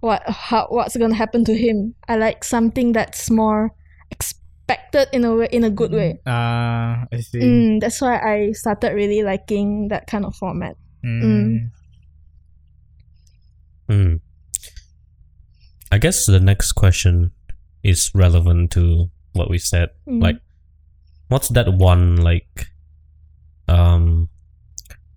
[0.00, 1.94] what how what's gonna happen to him?
[2.08, 3.70] I like something that's more
[4.10, 6.20] expected in a way in a good way.
[6.26, 7.40] Ah, I see.
[7.40, 10.76] Mm, that's why I started really liking that kind of format.
[11.04, 11.70] Mm.
[13.88, 14.14] Hmm.
[14.16, 14.23] I
[16.04, 17.30] guess the next question
[17.82, 19.88] is relevant to what we said.
[20.06, 20.20] Mm.
[20.20, 20.36] Like,
[21.28, 22.68] what's that one like?
[23.68, 24.28] Um,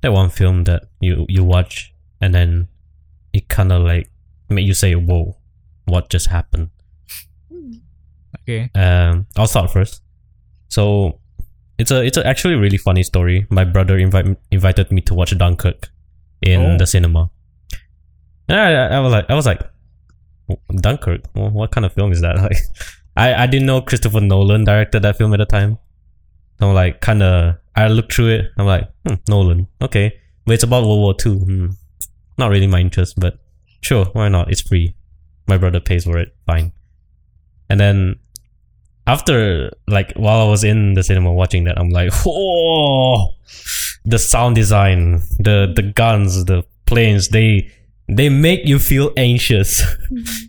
[0.01, 2.69] that one film that you you watch and then
[3.33, 4.07] it kind of like
[4.49, 5.35] make you say, "Whoa,
[5.91, 6.69] what just happened?"
[8.43, 8.71] Okay.
[8.73, 10.01] Um, I'll start first.
[10.69, 11.19] So,
[11.77, 13.45] it's a it's a actually really funny story.
[13.49, 15.89] My brother invite, invited me to watch Dunkirk
[16.41, 16.77] in Oh.
[16.77, 17.29] the cinema.
[18.47, 19.61] And I, I was like, I was like,
[20.75, 21.21] Dunkirk.
[21.35, 22.37] Well, what kind of film is that?
[22.41, 22.57] Like,
[23.15, 25.77] I I didn't know Christopher Nolan directed that film at the time.
[26.59, 27.55] So I'm like, kind of.
[27.75, 28.51] I looked through it.
[28.57, 29.67] I'm like, hmm, Nolan.
[29.81, 31.39] Okay, but it's about World War Two.
[31.39, 31.67] Hmm.
[32.37, 33.39] Not really my interest, but
[33.81, 34.51] sure, why not?
[34.51, 34.95] It's free.
[35.47, 36.35] My brother pays for it.
[36.45, 36.71] Fine.
[37.69, 38.19] And then
[39.07, 43.33] after like while I was in the cinema watching that, I'm like, oh,
[44.05, 47.71] the sound design, the the guns, the planes, they
[48.09, 49.83] they make you feel anxious,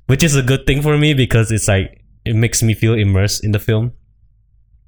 [0.07, 3.45] which is a good thing for me because it's like it makes me feel immersed
[3.45, 3.93] in the film.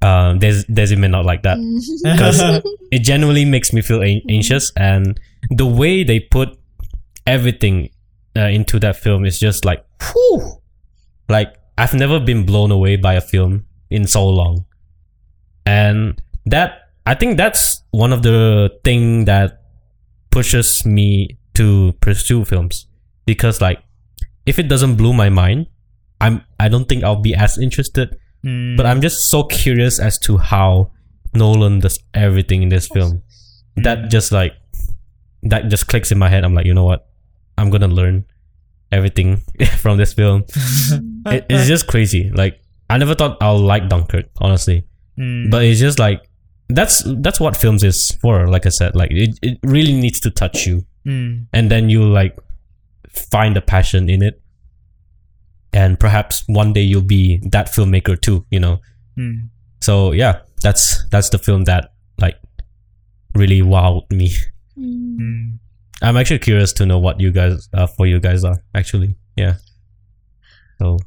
[0.01, 1.57] Um, there's Desi may not like that.
[2.03, 2.41] Because
[2.91, 6.57] it genuinely makes me feel an- anxious, and the way they put
[7.27, 7.89] everything
[8.35, 10.61] uh, into that film is just like, whew,
[11.29, 14.65] like I've never been blown away by a film in so long,
[15.65, 19.61] and that I think that's one of the thing that
[20.31, 22.87] pushes me to pursue films
[23.25, 23.79] because like
[24.45, 25.67] if it doesn't blow my mind,
[26.19, 28.17] I'm I don't think I'll be as interested.
[28.45, 28.75] Mm.
[28.77, 30.91] But I'm just so curious as to how
[31.33, 33.21] Nolan does everything in this film.
[33.77, 34.09] That Mm.
[34.09, 34.53] just like
[35.43, 36.43] that just clicks in my head.
[36.43, 37.07] I'm like, you know what?
[37.57, 38.25] I'm gonna learn
[38.91, 39.37] everything
[39.83, 40.45] from this film.
[41.27, 42.31] It, it's just crazy.
[42.33, 44.83] Like I never thought I'll like Dunkirk, honestly.
[45.19, 45.51] Mm.
[45.51, 46.25] But it's just like
[46.67, 48.47] that's that's what films is for.
[48.49, 51.47] Like I said, like it, it really needs to touch you, Mm.
[51.53, 52.37] and then you like
[53.09, 54.41] find a passion in it.
[55.73, 58.79] And perhaps one day you'll be that filmmaker too, you know.
[59.17, 59.49] Mm.
[59.81, 62.35] So yeah, that's that's the film that like
[63.35, 64.29] really wowed me.
[64.77, 65.17] Mm.
[65.17, 65.57] Mm.
[66.01, 69.15] I'm actually curious to know what you guys uh, for you guys are actually.
[69.37, 69.55] Yeah.
[70.79, 70.97] So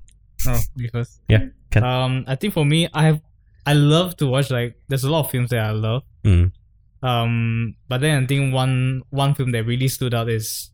[0.46, 3.20] Oh, because Yeah, can- um, I think for me, I have
[3.66, 6.02] I love to watch like there's a lot of films that I love.
[6.24, 6.52] mm,
[7.05, 10.71] Um, but then I think one one film that really stood out is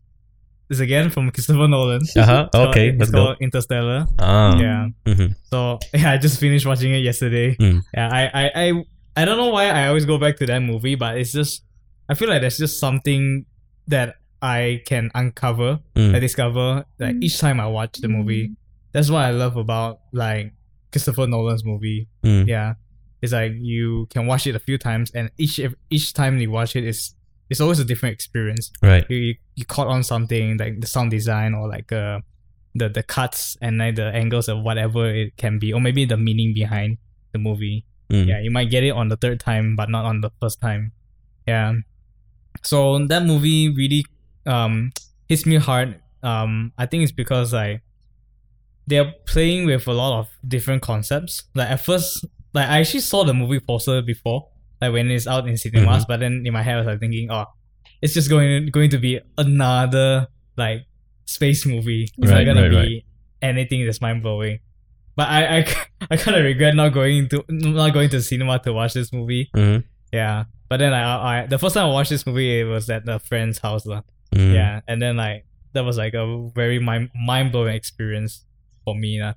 [0.69, 2.01] is again from Christopher Nolan.
[2.15, 2.47] uh-huh.
[2.55, 3.25] So Okay, it's let's go.
[3.25, 4.07] called Interstellar.
[4.19, 4.57] Ah.
[4.57, 4.87] Yeah.
[5.05, 5.35] mhm.
[5.51, 7.55] So yeah, I just finished watching it yesterday.
[7.59, 7.81] Mm.
[7.93, 8.83] Yeah, I, I, I,
[9.17, 11.63] I don't know why I always go back to that movie, but it's just
[12.07, 13.45] I feel like there's just something
[13.87, 16.15] that I can uncover, Mm.
[16.15, 17.23] I discover like Mm.
[17.23, 18.55] each time I watch the movie.
[18.93, 20.53] That's what I love about like
[20.93, 22.07] Christopher Nolan's movie.
[22.23, 22.47] Mm.
[22.47, 22.75] Yeah,
[23.21, 26.75] it's like you can watch it a few times, and each each time you watch
[26.75, 27.13] it is
[27.51, 28.71] it's always a different experience.
[28.81, 29.05] Right.
[29.09, 32.21] you, you, you caught on something like the sound design or like uh
[32.73, 36.15] the the cuts and like the angles of whatever it can be or maybe the
[36.17, 36.97] meaning behind
[37.33, 37.85] the movie.
[38.09, 38.27] Mm.
[38.27, 40.93] yeah you might get it on the third time but not on the first time.
[41.45, 41.73] Yeah.
[42.63, 44.05] So that movie really
[44.45, 44.91] um
[45.27, 45.99] hits me hard.
[46.23, 47.81] Um i think it's because like
[48.87, 51.43] they're playing with a lot of different concepts.
[51.53, 54.47] Like at first like i actually saw the movie poster before
[54.81, 57.29] like when it's out in cinemas but then in my head i was like thinking
[57.31, 57.45] oh
[58.01, 60.27] it's just going going to be another
[60.57, 60.85] like
[61.25, 63.05] space movie it's Right, not gonna right, be
[63.41, 64.59] anything that's mind-blowing
[65.15, 65.65] but I, I,
[66.11, 69.11] I kind of regret not going to not going to the cinema to watch this
[69.11, 69.49] movie.
[69.53, 69.83] Mhm.
[70.13, 73.07] Yeah, but then I, I the first time I watched this movie it was at
[73.07, 73.85] a friend's house.
[73.85, 74.53] Mm.
[74.53, 78.45] Yeah, and then like that was like a very mind mind blowing experience
[78.85, 79.33] for me lah.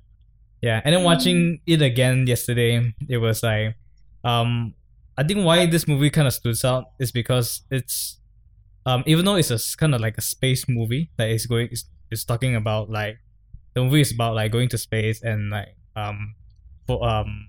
[0.65, 3.75] Yeah, and then watching it again yesterday, it was like,
[4.23, 4.73] um,
[5.15, 8.17] I think why this movie kind of stood out is because it's
[8.87, 11.85] um, even though it's a kind of like a space movie that is going, is,
[12.09, 13.19] is talking about like
[13.75, 16.33] the movie is about like going to space and like um,
[16.87, 17.47] for um,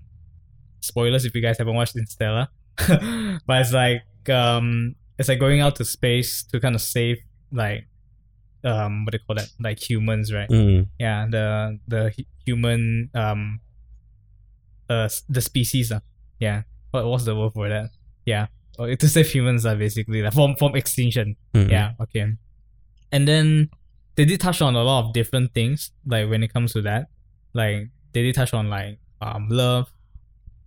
[0.81, 5.75] spoilers if you guys haven't watched Interstellar, but it's like um, it's like going out
[5.77, 7.17] to space to kind of save
[7.51, 7.87] like
[8.63, 9.49] um, what do you call that?
[9.59, 10.49] Like humans, right?
[10.49, 10.87] Mm.
[10.99, 12.11] yeah the the
[12.45, 13.59] human um
[14.89, 15.99] uh the species uh.
[16.39, 17.89] yeah what what's the word for that
[18.25, 18.47] yeah
[18.79, 21.69] or to save humans uh, basically like from from extinction Mm.
[21.69, 22.33] yeah okay
[23.11, 23.69] and then
[24.15, 27.07] they did touch on a lot of different things like when it comes to that
[27.53, 29.91] like they did touch on like um love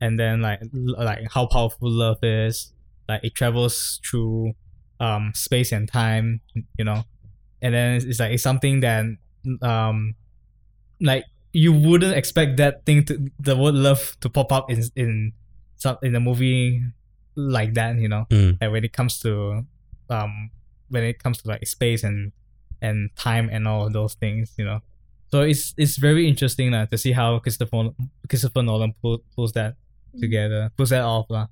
[0.00, 2.72] and then like l- like how powerful love is
[3.08, 4.52] like it travels through
[5.00, 6.40] um space and time
[6.78, 7.04] you know
[7.62, 9.04] and then it's, it's like it's something that
[9.62, 10.14] um
[11.00, 15.32] like you wouldn't expect that thing to the word love to pop up in in
[15.76, 16.82] some in a movie
[17.36, 18.58] like that you know Mm.
[18.60, 19.64] like when it comes to
[20.10, 20.50] um
[20.88, 22.32] when it comes to like space and
[22.82, 24.80] and time and all those things you know
[25.30, 27.90] so it's it's very interesting uh, to see how Christopher
[28.28, 29.76] Christopher Nolan pull, pulls that
[30.18, 31.46] together pulls that off lah.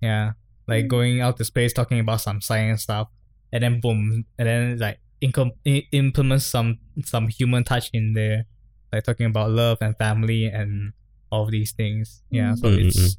[0.00, 0.32] yeah
[0.68, 0.88] like Mm.
[0.88, 3.08] going out to space talking about some science stuff
[3.52, 5.56] and then boom and then like incom-
[5.92, 8.46] implement some some human touch in there
[8.92, 10.92] like talking about love and family and
[11.30, 13.16] all these things yeah so Mm, mm, it's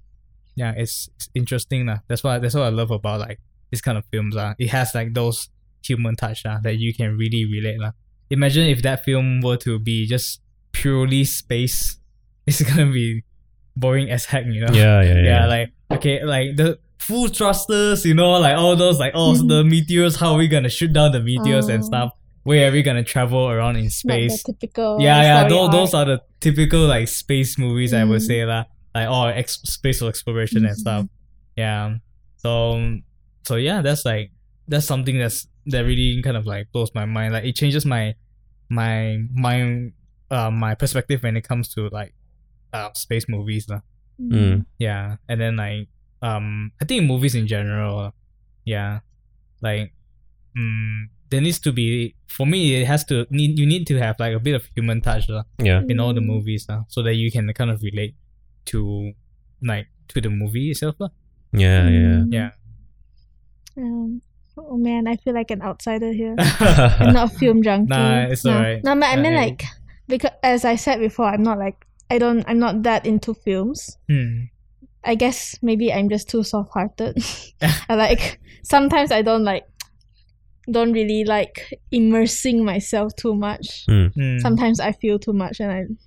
[0.55, 1.99] yeah it's, it's interesting lah.
[2.07, 3.39] that's what that's what i love about like
[3.71, 4.53] this kind of films lah.
[4.57, 5.49] it has like those
[5.85, 7.91] human touch lah, that you can really relate lah.
[8.29, 10.41] imagine if that film were to be just
[10.71, 11.97] purely space
[12.47, 13.23] it's gonna be
[13.75, 15.23] boring as heck you know Yeah, yeah, yeah.
[15.23, 19.63] yeah, like okay, like the full thrusters, you know, like all those like oh the
[19.63, 21.87] meteors, how are we gonna shoot down the meteors and Oh.
[21.87, 22.11] stuff?
[22.43, 24.43] Where are we gonna travel around in Not space?
[24.43, 24.97] the typical.
[25.01, 28.25] yeah, yeah, story those, those are the typical like space movies I would Mm.
[28.27, 28.65] say lah.
[28.95, 30.79] Like oh ex- spatial exploration and Mhm.
[30.79, 31.05] stuff.
[31.55, 31.95] Yeah.
[32.37, 32.99] So
[33.43, 34.31] so yeah, that's like
[34.67, 37.33] that's something that's that really kind of like blows my mind.
[37.33, 38.15] Like it changes my
[38.69, 39.91] my my
[40.31, 42.13] uh my perspective when it comes to like
[42.73, 43.79] uh space movies lah
[44.19, 44.65] Mm.
[44.79, 45.87] yeah and then like
[46.21, 48.11] um i think movies in general
[48.65, 48.99] yeah
[49.61, 49.93] like
[50.57, 54.15] mm, there needs to be for me it has to need you need to have
[54.19, 55.81] like a bit of human touch lah, Yeah.
[55.89, 58.15] in all the movies lah, so that you can kind of relate
[58.71, 59.11] to
[59.61, 61.09] like to the movie itself lah.
[61.51, 62.17] Yeah, yeah.
[62.23, 62.31] Mm.
[62.31, 62.49] yeah
[63.77, 64.21] Um,
[64.57, 66.35] oh man, I feel like an outsider here.
[66.99, 67.89] I'm not a film junkie.
[67.93, 68.53] Nah, it's no.
[68.57, 68.83] alright.
[68.83, 69.63] No, but I Uh, mean like
[70.07, 73.97] because as I said before, I'm not like I don't I'm not that into films.
[74.09, 74.49] Hmm.
[75.07, 77.17] I guess maybe I'm just too soft hearted.
[77.89, 79.65] I like sometimes I don't like
[80.69, 83.85] don't really like immersing myself too much.
[83.87, 84.37] Hmm.
[84.39, 85.97] Sometimes I feel too much and I'm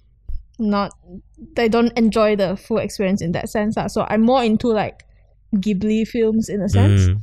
[0.58, 0.92] not
[1.56, 3.76] I don't enjoy the full experience in that sense.
[3.76, 3.86] lah.
[3.86, 5.02] So I'm more into like
[5.56, 7.08] Ghibli films in a sense.
[7.08, 7.20] Mm.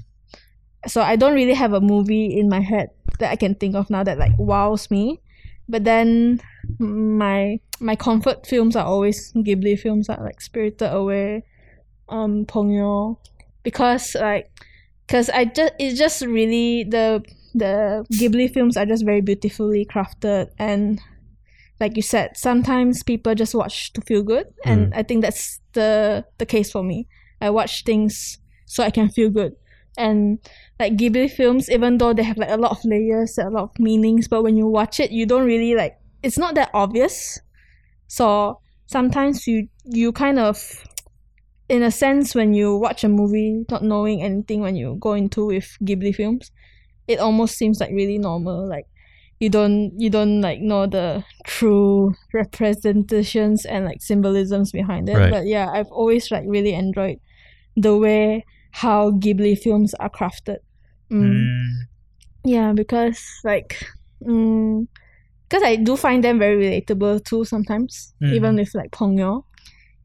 [0.87, 3.89] So I don't really have a movie in my head that I can think of
[3.89, 5.21] now that like wows me.
[5.69, 6.41] But then
[6.79, 11.43] my my comfort films are always Ghibli films are like Spirited Away,
[12.09, 13.17] um, Ponyo,
[13.63, 14.49] because like,
[15.07, 20.49] cause I just it's just really the the Ghibli films are just very beautifully crafted
[20.59, 21.01] and
[21.79, 26.25] like you said, sometimes people just watch to feel good, and I think that's the
[26.39, 27.07] the case for me.
[27.39, 29.55] I watch things so I can feel good,
[29.95, 30.39] and
[30.79, 33.79] like Ghibli films, even though they have like a lot of layers, a lot of
[33.79, 35.99] meanings, but when you watch it, you don't really like.
[36.23, 37.39] It's not that obvious,
[38.07, 40.57] so sometimes you you kind of,
[41.69, 45.45] in a sense, when you watch a movie, not knowing anything, when you go into
[45.47, 46.51] with Ghibli films,
[47.07, 48.67] it almost seems like really normal.
[48.67, 48.85] Like
[49.39, 55.15] you don't you don't like know the true representations and like symbolisms behind it.
[55.17, 55.31] Right.
[55.31, 57.19] But yeah, I've always like really enjoyed
[57.75, 60.57] the way how Ghibli films are crafted.
[61.11, 61.39] Mm.
[61.39, 61.81] Hmm.
[62.43, 63.77] Yeah, because like,
[64.23, 64.87] mm,
[65.49, 68.33] because I do find them very relatable too sometimes, Mm.
[68.33, 69.43] even with like Ponyo.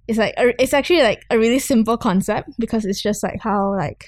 [0.08, 3.74] It's like a, it's actually like a really simple concept because it's just like how
[3.76, 4.06] like,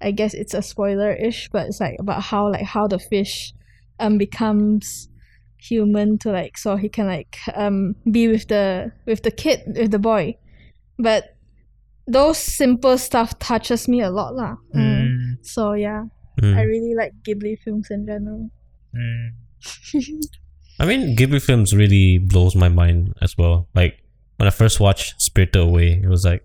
[0.00, 3.52] I guess it's a spoiler ish, but it's like about how like how the fish,
[3.98, 5.08] um, becomes
[5.58, 9.90] human to like so he can like um be with the with the kid with
[9.90, 10.36] the boy,
[10.98, 11.36] but
[12.06, 14.56] those simple stuff touches me a lot lah.
[14.74, 15.06] Mm.
[15.06, 15.32] Hmm.
[15.42, 16.04] So yeah.
[16.40, 16.56] Mm.
[16.56, 18.50] I really like Ghibli films in general.
[18.94, 20.00] Hmm.
[20.80, 23.68] I mean, Ghibli films really blows my mind as well.
[23.74, 24.02] Like
[24.40, 26.42] when I first watched Spirited Away, it was like,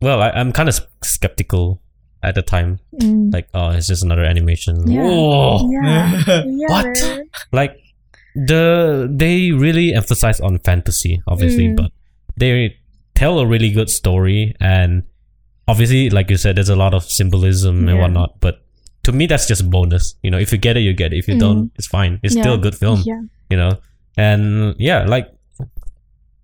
[0.00, 1.80] well, I, I'm kind of skeptical
[2.22, 2.78] at the time.
[3.00, 3.32] Mm.
[3.32, 4.86] Like, oh, it's just another animation.
[4.90, 5.02] Yeah.
[5.02, 5.68] Whoa!
[5.72, 6.86] yeah, yeah, What?
[7.02, 7.30] man.
[7.52, 7.76] Like
[8.34, 11.76] the they really emphasize on fantasy, obviously, Mm.
[11.76, 11.92] but
[12.36, 12.76] they
[13.14, 15.02] tell a really good story and
[15.68, 18.40] obviously, like you said, there's a lot of symbolism and whatnot.
[18.40, 18.64] But
[19.04, 20.14] to me that's just a bonus.
[20.22, 21.18] You know, if you get it, you get it.
[21.18, 21.40] If you Mm.
[21.40, 22.20] don't, it's fine.
[22.22, 23.02] It's still a good film.
[23.04, 23.20] Yeah.
[23.50, 23.78] You know,
[24.16, 25.28] and yeah, like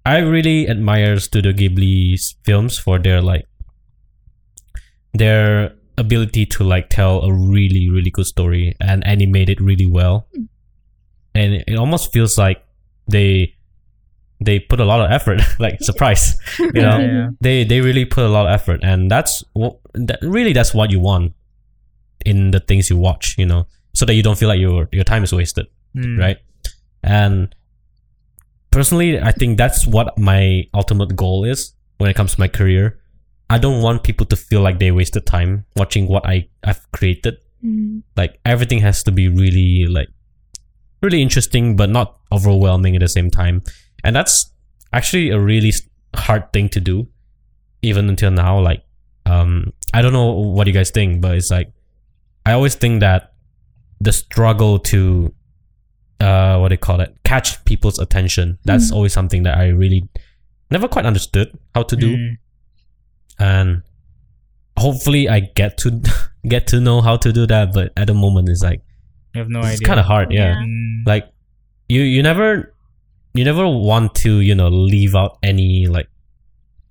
[0.09, 3.45] I really admire Studio Ghibli's films for their like
[5.13, 10.27] their ability to like tell a really really good story and animate it really well.
[11.35, 12.65] And it almost feels like
[13.07, 13.55] they
[14.41, 15.41] they put a lot of effort.
[15.59, 16.39] Like surprise.
[16.59, 16.99] You know?
[16.99, 17.29] Yeah, yeah.
[17.41, 20.91] they they really put a lot of effort and that's what that, really that's what
[20.91, 21.33] you want
[22.25, 23.67] in the things you watch you know?
[23.95, 26.19] So that you don't feel like your your time is wasted Mm.
[26.21, 26.39] right?
[27.03, 27.55] And
[28.71, 33.01] personally i think that's what my ultimate goal is when it comes to my career.
[33.51, 37.37] I don't want people to feel like they wasted time watching what i i've created.
[37.65, 38.05] Mm.
[38.17, 40.07] like everything has to be really like
[41.03, 43.65] really interesting but not overwhelming at the same time.
[44.05, 44.53] And that's
[44.93, 45.73] actually a really
[46.15, 47.09] hard thing to do
[47.83, 48.61] even until now.
[48.61, 48.85] Like
[49.29, 51.71] um i don't know what you guys think but it's like
[52.47, 53.35] i always think that
[54.01, 55.33] the struggle to
[56.21, 58.95] uh what do you call it catch people's attention that's Mm.
[58.97, 60.09] always something that i really
[60.71, 62.39] never quite understood how to do Mm.
[63.39, 63.83] and
[64.77, 66.01] hopefully i get to
[66.49, 68.83] get to know how to do that but at the moment it's like
[69.35, 69.87] You have no it's idea.
[69.87, 70.55] kind of hard yeah.
[70.55, 70.63] Yeah.
[70.65, 71.07] Mm.
[71.07, 71.25] like
[71.89, 72.75] you you never
[73.35, 76.09] you never want to you know leave out any like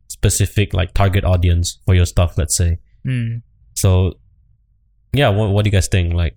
[0.08, 3.42] specific like target audience for your stuff let's say Mm.
[3.74, 4.14] so
[5.14, 6.36] yeah what, what do you guys think like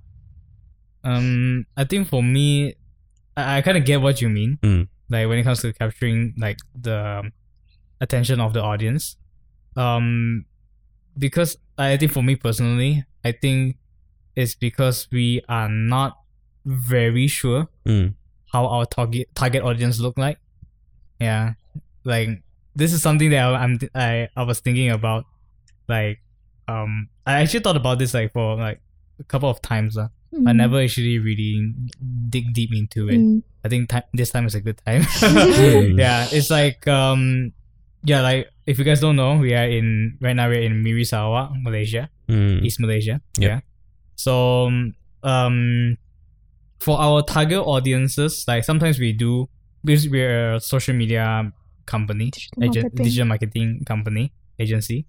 [1.02, 2.74] Um, I think for me,
[3.40, 4.58] I, I kind of get what you mean.
[4.62, 4.88] Mm.
[5.08, 7.32] Like when it comes to capturing like the um,
[8.00, 9.16] attention of the audience,
[9.76, 10.44] um,
[11.18, 13.76] because I think for me personally, I think
[14.36, 16.16] it's because we are not
[16.64, 18.14] very sure mm,
[18.52, 20.38] how our target target audience look like.
[21.20, 21.54] Yeah,
[22.04, 22.42] like
[22.74, 25.24] this is something that I, I'm I I was thinking about.
[25.88, 26.20] Like,
[26.68, 28.80] um, I actually thought about this like for like
[29.18, 29.98] a couple of times.
[29.98, 30.08] Uh.
[30.30, 30.62] I Mm.
[30.62, 31.74] never actually really
[32.30, 33.18] dig deep into it.
[33.18, 33.42] Mm.
[33.64, 35.02] I think ti- this time is a good time.
[35.20, 35.98] Mm.
[35.98, 37.50] yeah, it's like um,
[38.06, 41.02] yeah, like if you guys don't know, we are in right now we're in Miri
[41.04, 43.18] Sarawak, Malaysia, mm, East Malaysia.
[43.42, 43.48] Yep.
[43.50, 43.60] Yeah.
[44.14, 44.94] So um,
[45.26, 45.98] um,
[46.78, 49.50] for our target audiences, like sometimes we do
[49.84, 51.50] because we're a social media
[51.90, 53.04] company, Digital agen- marketing.
[53.04, 54.30] digital marketing company
[54.62, 55.06] agency.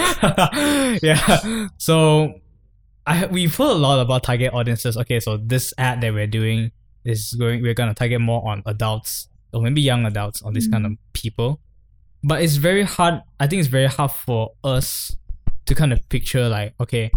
[1.02, 1.20] yeah.
[1.76, 2.32] So
[3.10, 4.96] I we've heard a lot about target audiences.
[4.96, 6.70] Okay, so this ad that we're doing
[7.04, 10.86] is going we're gonna target more on adults or maybe young adults or this kind
[10.86, 11.60] of people.
[12.22, 15.16] But it's very hard I think it's very hard for us
[15.66, 17.10] to kind of picture like, okay,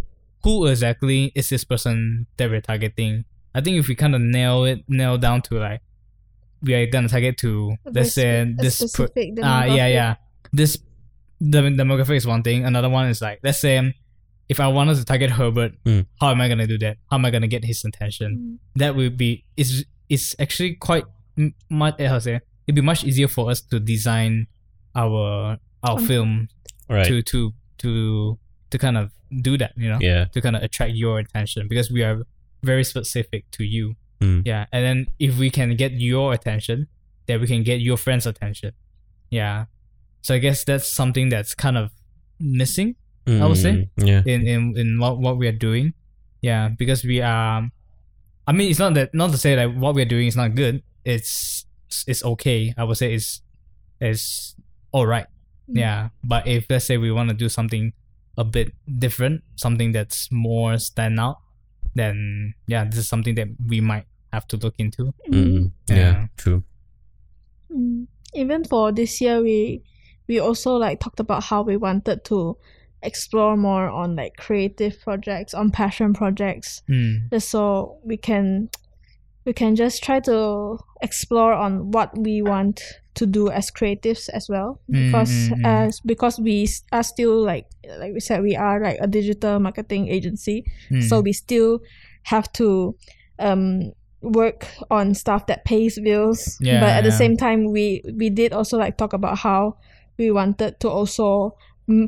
[0.43, 3.25] who exactly is this person that we're targeting?
[3.53, 5.81] I think if we kind of nail it nail down to like
[6.63, 10.15] we are gonna target to let's say this per- specific Ah, yeah, yeah.
[10.51, 10.77] This
[11.39, 12.65] the demographic is one thing.
[12.65, 13.93] Another one is like, let's say,
[14.49, 16.05] if I wanted to target Herbert, Mm.
[16.19, 16.97] how am I gonna do that?
[17.09, 18.59] How am I gonna get his attention?
[18.75, 18.79] Mm.
[18.79, 21.05] That would be is it's actually quite
[21.69, 21.99] much.
[22.01, 22.39] How say?
[22.67, 24.47] It'd be much easier for us to design
[24.95, 26.07] our our Content.
[26.07, 26.47] film
[26.89, 28.39] right to to to
[28.69, 29.73] to kind of do that.
[29.77, 32.23] You know, yeah to kind of attract your attention because we are
[32.63, 33.95] very specific to you.
[34.21, 34.43] Mm.
[34.45, 36.87] Yeah, and then if we can get your attention,
[37.25, 38.71] then we can get your friends' attention.
[39.29, 39.65] Yeah,
[40.21, 41.91] so I guess that's something that's kind of
[42.39, 42.95] missing
[43.27, 43.89] I would say.
[43.97, 45.93] Mm, yeah in in in what what we are doing.
[46.41, 47.69] Yeah, because we are.
[48.47, 50.55] I mean, it's not that not to say that what we are doing is not
[50.55, 50.83] good.
[51.05, 51.63] It's
[52.07, 52.73] it's okay.
[52.75, 53.39] I would say it's
[54.03, 54.55] it's
[54.91, 55.27] all right.
[55.71, 55.79] Mm.
[55.79, 57.93] Yeah, but if let's say we want to do something
[58.35, 61.39] a bit different, something that's more stand out,
[61.95, 64.03] then yeah, this is something that we might
[64.33, 65.13] have to look into.
[65.31, 66.27] mm, yeah Yeah.
[66.35, 66.63] true
[67.71, 68.07] Mm.
[68.35, 69.81] Even for this year, we
[70.27, 72.57] we also like talked about how we wanted to
[73.03, 77.29] explore more on like creative projects, on passion projects, Mm.
[77.31, 78.69] just so we can
[79.45, 82.81] we can just try to explore on what we want
[83.15, 85.65] to do as creatives as well because mm, mm.
[85.67, 87.67] as because we are still like
[87.99, 91.03] like we said we are like a digital marketing agency Mm.
[91.03, 91.81] so we still
[92.23, 92.95] have to
[93.37, 93.91] um
[94.21, 98.53] work on stuff that pays bills Yeah, but at the same time we we did
[98.53, 99.75] also like talk about how
[100.17, 101.53] we wanted to also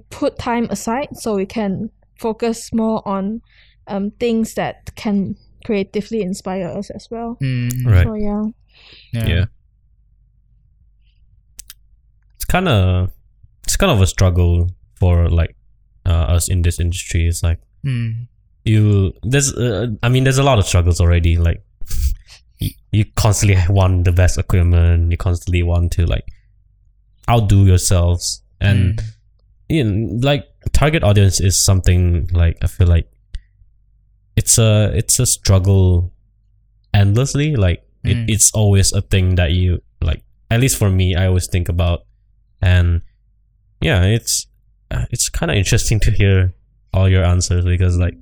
[0.09, 3.41] put time aside so we can focus more on
[3.87, 7.37] um things that can creatively inspire us as well.
[7.41, 8.05] Mm, Right.
[8.05, 8.43] so yeah.
[9.13, 9.45] Yeah,
[12.35, 13.11] it's kind of
[13.63, 14.69] it's kind of a struggle
[14.99, 15.55] for like
[16.05, 17.27] uh, us in this industry.
[17.27, 18.27] It's like Mm.
[18.63, 21.37] you there's uh, i mean there's a lot of struggles already.
[21.37, 21.63] Like
[22.59, 25.11] you, you constantly want the best equipment.
[25.11, 26.23] You constantly want to like
[27.29, 28.41] outdo yourselves.
[28.59, 29.03] And Mm.
[29.69, 33.07] You know, like target audience is something like i feel like
[34.35, 36.11] it's a it's a struggle
[36.93, 37.55] endlessly.
[37.55, 38.25] Like it, Mm.
[38.29, 40.23] it's always a thing that you like.
[40.51, 42.01] At least for me, I always think about,
[42.61, 43.01] and
[43.81, 44.45] yeah, it's
[44.91, 46.53] uh, it's kind of interesting to hear
[46.93, 48.15] all your answers because like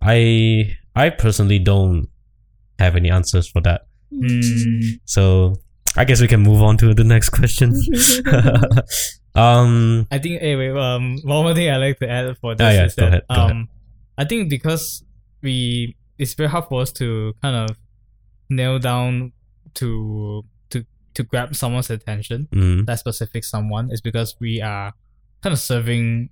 [0.00, 2.08] I I personally don't
[2.78, 3.82] have any answers for that.
[4.12, 5.56] Mm, So
[5.96, 7.74] I guess we can move on to the next question.
[9.34, 12.70] um, I think anyway, um, one more thing I like to add for this Ah,
[12.70, 13.68] yeah, is that ahead, um, ahead.
[14.18, 15.04] I think because
[15.42, 17.76] we it's very hard for us to kind of
[18.50, 19.32] nail down
[19.74, 24.92] to to to grab someone's attention, mm, that specific someone, is because we are
[25.42, 26.30] kind of serving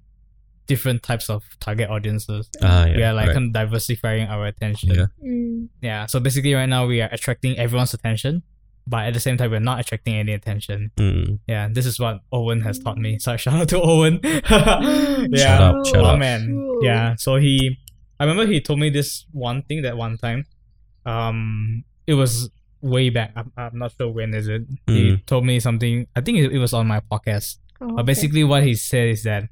[0.67, 2.49] different types of target audiences.
[2.63, 3.35] ah, yeah, we are like right.
[3.35, 4.95] kind of diversifying our attention.
[4.95, 5.07] Yeah.
[5.25, 5.69] Mm.
[5.81, 6.07] Yeah.
[6.07, 8.43] So basically, right now we are attracting everyone's attention,
[8.91, 10.91] but at the same time, we're not attracting any attention.
[10.99, 13.19] Mm, Yeah, this is what Owen has taught me.
[13.19, 14.19] So shout out to Owen.
[14.25, 14.41] yeah,
[15.45, 16.19] Shout out, shout oh out.
[16.19, 16.43] man.
[16.83, 17.15] Yeah.
[17.17, 17.79] So he,
[18.19, 20.45] I remember he told me this one thing that one time.
[21.07, 22.51] Um, it was
[22.83, 23.33] way back.
[23.37, 24.63] I'm, I'm not sure when is it.
[24.87, 25.27] He Mm.
[25.27, 26.07] told me something.
[26.17, 27.59] I think it, it was on my podcast.
[27.81, 29.45] Oh, But basically, what he said is that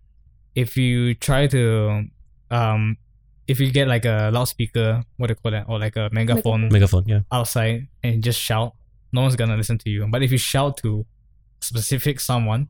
[0.55, 2.05] if you try to,
[2.51, 2.97] um,
[3.47, 6.69] if you get like a loudspeaker, what do you call that, or like a megaphone
[6.69, 7.21] megaphone, yeah.
[7.33, 8.75] outside and just shout,
[9.13, 10.07] no one's gonna listen to you.
[10.09, 11.07] But if you shout to
[11.61, 12.69] specific someone,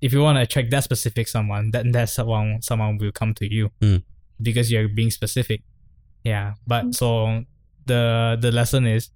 [0.00, 3.46] if you want to attract that specific someone, then that someone someone will come to
[3.52, 4.02] you Mm.
[4.42, 5.62] because you're being specific.
[6.24, 6.94] Yeah, but Mm.
[6.94, 7.44] so
[7.86, 9.10] the the lesson is,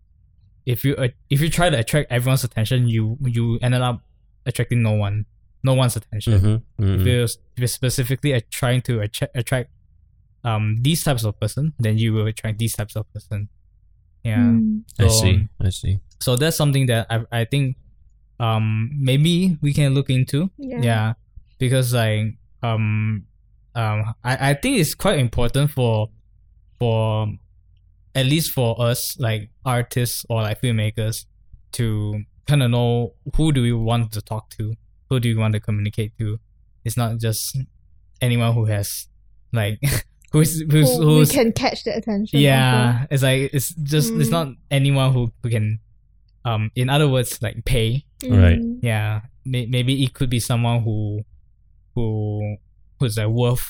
[0.67, 0.95] if you
[1.31, 4.03] if you try to attract everyone's attention, you you ended up
[4.47, 5.27] attracting no one,
[5.63, 6.33] no one's attention.
[6.35, 9.71] Mm-hmm, mm If you're, if you're specifically trying to attract, attract
[10.45, 13.49] um these types of person, then you will attract these types of person.
[14.25, 14.83] Yeah Mm.
[14.99, 16.01] I see, I see.
[16.21, 17.77] so that's something that I I think
[18.41, 20.51] um maybe we can look into.
[20.59, 20.81] Yeah.
[20.83, 21.13] Yeah.
[21.59, 23.25] Because like um
[23.75, 26.09] um I, I think it's quite important for
[26.79, 27.27] for
[28.15, 31.27] at least for us like artists or like filmmakers
[31.73, 34.75] to kind of know who do we want to talk to,
[35.09, 36.39] who do we want to communicate to.
[36.85, 37.59] It's not just
[38.21, 39.07] anyone who has
[39.53, 39.79] like
[40.33, 42.39] who's who's Who who's can catch the attention.
[42.41, 44.33] yeah it's like it's just it's Mm.
[44.33, 45.79] not anyone who, who can
[46.45, 48.37] um in other words like pay also.
[48.37, 48.59] Right.
[48.61, 48.79] Mm.
[48.83, 51.23] yeah may, maybe it could be someone who
[51.95, 52.57] who
[53.01, 53.67] who's like worth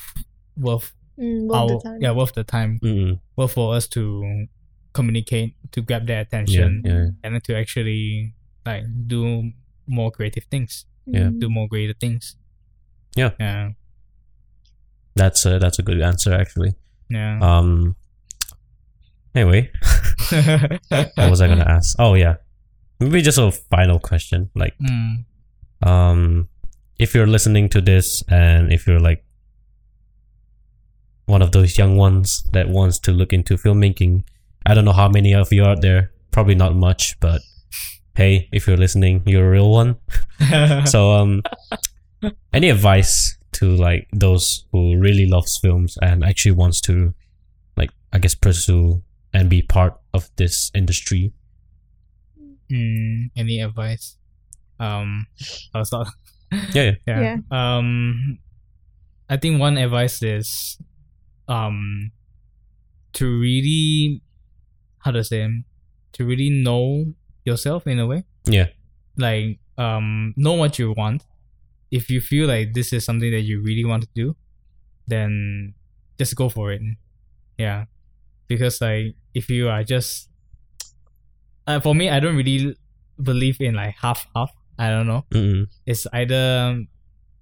[0.56, 1.98] worth Mm, worth our the time.
[2.00, 4.46] yeah worth the time Mm, worth for us to
[4.94, 8.34] communicate to grab their attention yeah, and then to actually
[8.64, 9.50] like do
[9.86, 11.30] more creative things Yeah.
[11.34, 11.40] Mm.
[11.40, 12.36] do more greater things
[13.16, 13.30] Yeah.
[13.40, 13.70] yeah
[15.18, 16.74] that's a that's a good answer actually.
[17.10, 17.96] yeah Um.
[19.34, 19.70] Anyway,
[20.88, 21.94] what was I gonna ask?
[21.98, 22.36] Oh yeah,
[22.98, 24.50] maybe just a final question.
[24.54, 25.24] Like, mm,
[25.86, 26.48] um,
[26.98, 29.24] if you're listening to this and if you're like
[31.26, 34.24] one of those young ones that wants to look into filmmaking,
[34.66, 36.10] I don't know how many of you out there.
[36.32, 37.40] Probably not much, but
[38.16, 39.96] hey, if you're listening, you're a real one.
[40.86, 41.42] so um
[42.52, 47.14] any advice to like those who really loves films and actually wants to
[47.76, 51.32] like i guess pursue and be part of this industry
[52.70, 54.16] mm, any advice
[54.80, 55.26] um
[55.74, 56.08] i'll start
[56.72, 57.36] yeah yeah yeah.
[57.50, 57.76] Yeah.
[57.78, 58.38] Um,
[59.28, 60.78] I think one advice is,
[61.48, 62.12] um,
[63.12, 64.22] to really,
[65.00, 65.46] how to say,
[66.12, 67.12] to really know
[67.44, 68.24] yourself in a way.
[68.46, 68.68] yeah
[69.16, 71.24] Like, um, know what you want.
[71.90, 74.36] If you feel like this is something that you really want to do,
[75.06, 75.74] then
[76.18, 76.82] just go for it.
[77.56, 77.86] Yeah,
[78.46, 80.28] because like if you are just,
[81.66, 82.76] uh, for me, I don't really
[83.22, 84.52] believe in like half half.
[84.78, 85.66] I don't know Mm-mm.
[85.86, 86.84] it's either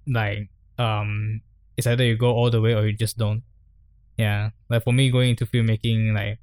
[0.07, 1.41] like um
[1.77, 3.43] it's either you go all the way or you just don't
[4.17, 6.39] yeah like for me going into filmmaking like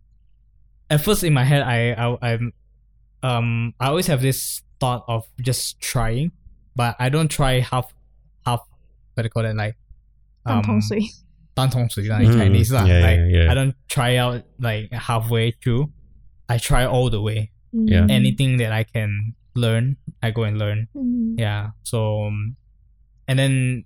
[0.89, 2.53] at first in my head i i i'm
[3.25, 6.31] um i always have this thought of just trying
[6.76, 7.94] but i don't try half
[8.46, 8.62] half
[9.16, 9.76] what do you call it like
[10.44, 11.00] 当同水。
[11.54, 12.86] 当桶水 like in Mm, Chinese lah.
[12.88, 13.52] yeah, like yeah, yeah.
[13.52, 15.92] I don't try out like halfway through.
[16.48, 17.52] I try all the way.
[17.74, 18.08] Yeah.
[18.08, 18.10] Mm.
[18.12, 20.88] Anything that I can learn, I go and learn.
[20.96, 21.36] Mm.
[21.38, 21.72] Yeah.
[21.84, 22.56] So, um,
[23.28, 23.84] and then,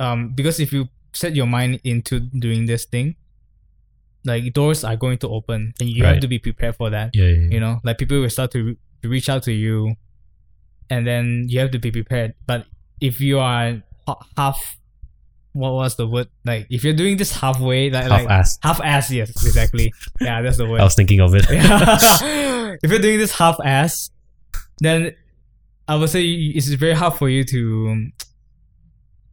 [0.00, 3.14] um, because if you set your mind into doing this thing,
[4.24, 6.20] like doors are going to open, and you have Right.
[6.22, 7.14] to be prepared for that.
[7.14, 7.48] yeah, yeah, yeah.
[7.54, 9.94] You know, like people will start to, to reach out to you,
[10.91, 12.35] and then you have to be prepared.
[12.45, 12.65] But
[12.99, 13.81] if you are
[14.37, 14.77] half,
[15.53, 16.27] what was the word?
[16.45, 19.93] Like if you're doing this halfway, like like half-assed half ass, yes, exactly.
[20.19, 20.81] yeah, that's the word.
[20.81, 22.75] i was thinking of it Yeah.
[22.83, 24.11] if you're doing this half ass,
[24.79, 25.15] then
[25.87, 28.07] I would say it's very hard for you to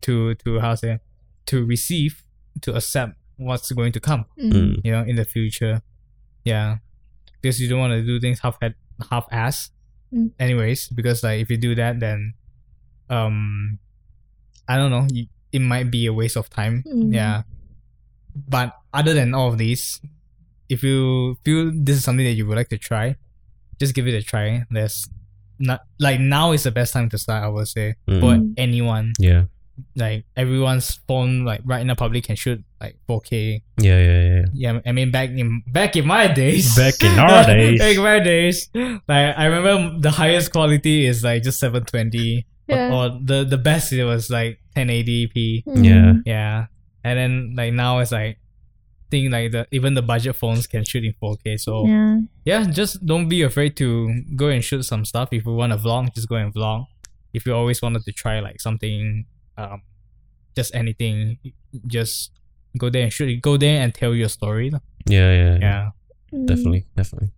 [0.02, 0.98] to to how to say
[1.46, 2.22] to receive
[2.62, 4.26] to accept what's going to come.
[4.40, 4.80] Mm.
[4.84, 5.82] You know, in the future.
[6.44, 6.76] Yeah,
[7.42, 8.58] because you don't want to do things half
[9.10, 9.70] half ass.
[10.14, 10.30] Mm.
[10.38, 12.34] Anyways, because like if you do that, then
[13.10, 13.78] um,
[14.68, 15.06] I don't know.
[15.52, 16.84] It might be a waste of time.
[16.86, 17.12] Mm.
[17.14, 17.42] Yeah.
[18.48, 20.00] But other than all of these,
[20.68, 23.16] if you feel this is something that you would like to try,
[23.80, 24.64] just give it a try.
[24.70, 25.08] There's
[25.58, 27.42] not like now is the best time to start.
[27.44, 28.20] I would say Mm.
[28.20, 28.54] for Mm.
[28.56, 29.12] anyone.
[29.18, 29.44] Yeah.
[29.96, 33.62] Like everyone's phone, like right in the public, can shoot like 4K.
[33.80, 34.44] Yeah, yeah, yeah.
[34.54, 36.74] Yeah, I mean back in back in my days.
[36.76, 37.78] Back in our days.
[37.78, 42.90] back in my days, like I remember the highest quality is like just 720, Yeah.
[42.90, 45.64] or, or the the best it was like 1080p.
[45.64, 45.84] Mm.
[45.84, 46.12] Yeah.
[46.26, 46.66] Yeah,
[47.04, 48.38] and then like now it's like
[49.10, 51.58] think like the even the budget phones can shoot in 4K.
[51.58, 52.64] So yeah, Yeah.
[52.70, 55.28] just don't be afraid to go and shoot some stuff.
[55.32, 56.86] If you want to vlog, just go and vlog.
[57.32, 59.24] If you always wanted to try like something,
[59.58, 59.82] um,
[60.56, 61.38] just anything,
[61.86, 62.30] just
[62.78, 63.42] go there and shoot it.
[63.42, 64.70] Go there and tell your story.
[65.06, 65.58] Yeah, yeah, yeah.
[65.60, 65.90] Yeah.
[66.32, 66.46] Mm.
[66.46, 67.32] Definitely, definitely.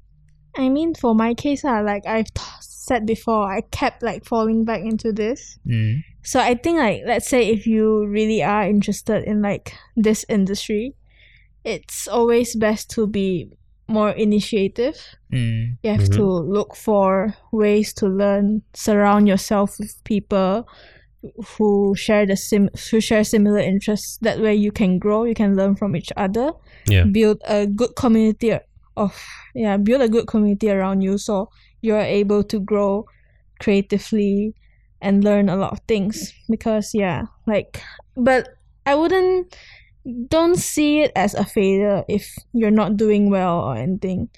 [0.56, 4.64] I mean, for my case, uh, like I've t- said before, I kept like falling
[4.64, 5.58] back into this.
[5.66, 6.02] Mm.
[6.22, 10.94] So I think like let's say if you really are interested in like this industry,
[11.64, 13.48] it's always best to be
[13.88, 14.96] more initiative.
[15.32, 15.78] Mm.
[15.82, 16.16] You have Mhm.
[16.16, 20.66] to look for ways to learn, surround yourself with people
[21.56, 24.18] who share the sim who share similar interests.
[24.22, 26.52] That way you can grow, you can learn from each other.
[26.86, 27.04] Yeah.
[27.04, 28.58] Build a good community
[28.96, 29.22] of
[29.54, 31.50] yeah, build a good community around you so
[31.80, 33.06] you're able to grow
[33.60, 34.54] creatively
[35.02, 36.32] and learn a lot of things.
[36.48, 37.82] Because yeah, like
[38.16, 38.48] but
[38.86, 39.56] I wouldn't
[40.28, 44.28] don't see it as a failure if you're not doing well or anything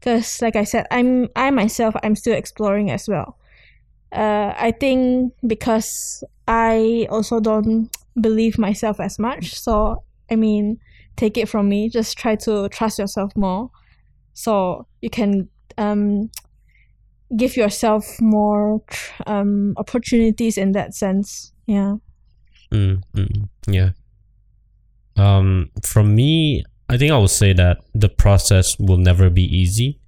[0.00, 3.38] because like i said i'm i myself i'm still exploring as well
[4.12, 7.88] uh i think because i also don't
[8.20, 10.78] believe myself as much so i mean
[11.16, 13.70] take it from me just try to trust yourself more
[14.34, 15.48] so you can
[15.78, 16.30] um
[17.36, 18.82] give yourself more
[19.26, 21.94] um opportunities in that sense yeah
[22.72, 23.48] mm, mm.
[23.66, 23.90] yeah.
[25.16, 30.00] Um, from me, I think I would say that the process will never be easy.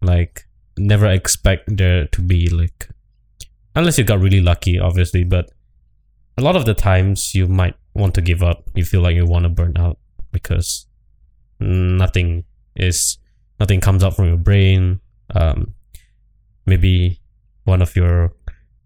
[0.00, 2.88] Like, never expect there to be like,
[3.78, 5.24] unless you got really lucky, obviously.
[5.24, 5.50] But
[6.36, 8.68] a lot of the times, you might want to give up.
[8.74, 9.98] You feel like you want to burn out
[10.32, 10.86] because
[11.60, 12.44] nothing
[12.76, 13.18] is
[13.58, 15.00] nothing comes out from your brain.
[15.34, 15.74] Um,
[16.66, 17.20] maybe
[17.64, 18.32] one of your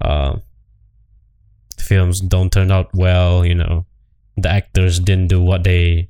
[0.01, 0.37] uh
[1.79, 3.85] films don't turn out well you know
[4.37, 6.09] the actors didn't do what they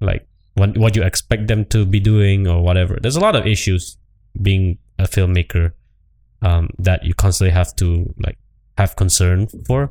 [0.00, 3.46] like what what you expect them to be doing or whatever there's a lot of
[3.46, 3.96] issues
[4.40, 5.72] being a filmmaker
[6.44, 8.38] um that you constantly have to like
[8.78, 9.90] have concern for.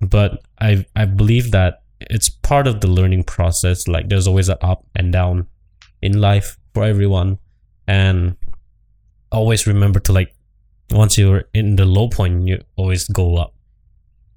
[0.00, 4.58] But i i believe that it's part of the learning process like there's always an
[4.60, 5.46] up and down
[6.02, 7.38] in life for everyone.
[7.86, 8.36] And
[9.32, 10.34] always remember to like
[10.90, 13.54] once you're in the low point you always go up.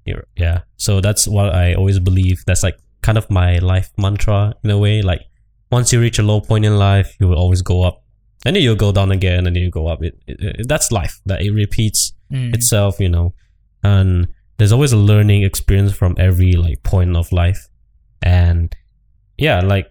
[0.04, 0.60] You're, yeah.
[0.76, 2.42] So that's what i always believe.
[2.46, 5.02] That's like kind of my life mantra in a way.
[5.02, 5.22] Like
[5.70, 8.02] once you reach a low point in life you will always go up
[8.48, 10.00] and then you'll go down again and then you go up.
[10.02, 12.54] It, it, it- that's life that it repeats Mm.
[12.54, 13.32] itself you know.
[13.82, 17.68] And there's always a learning experience from every like point of life.
[18.22, 18.74] And
[19.38, 19.86] yeah like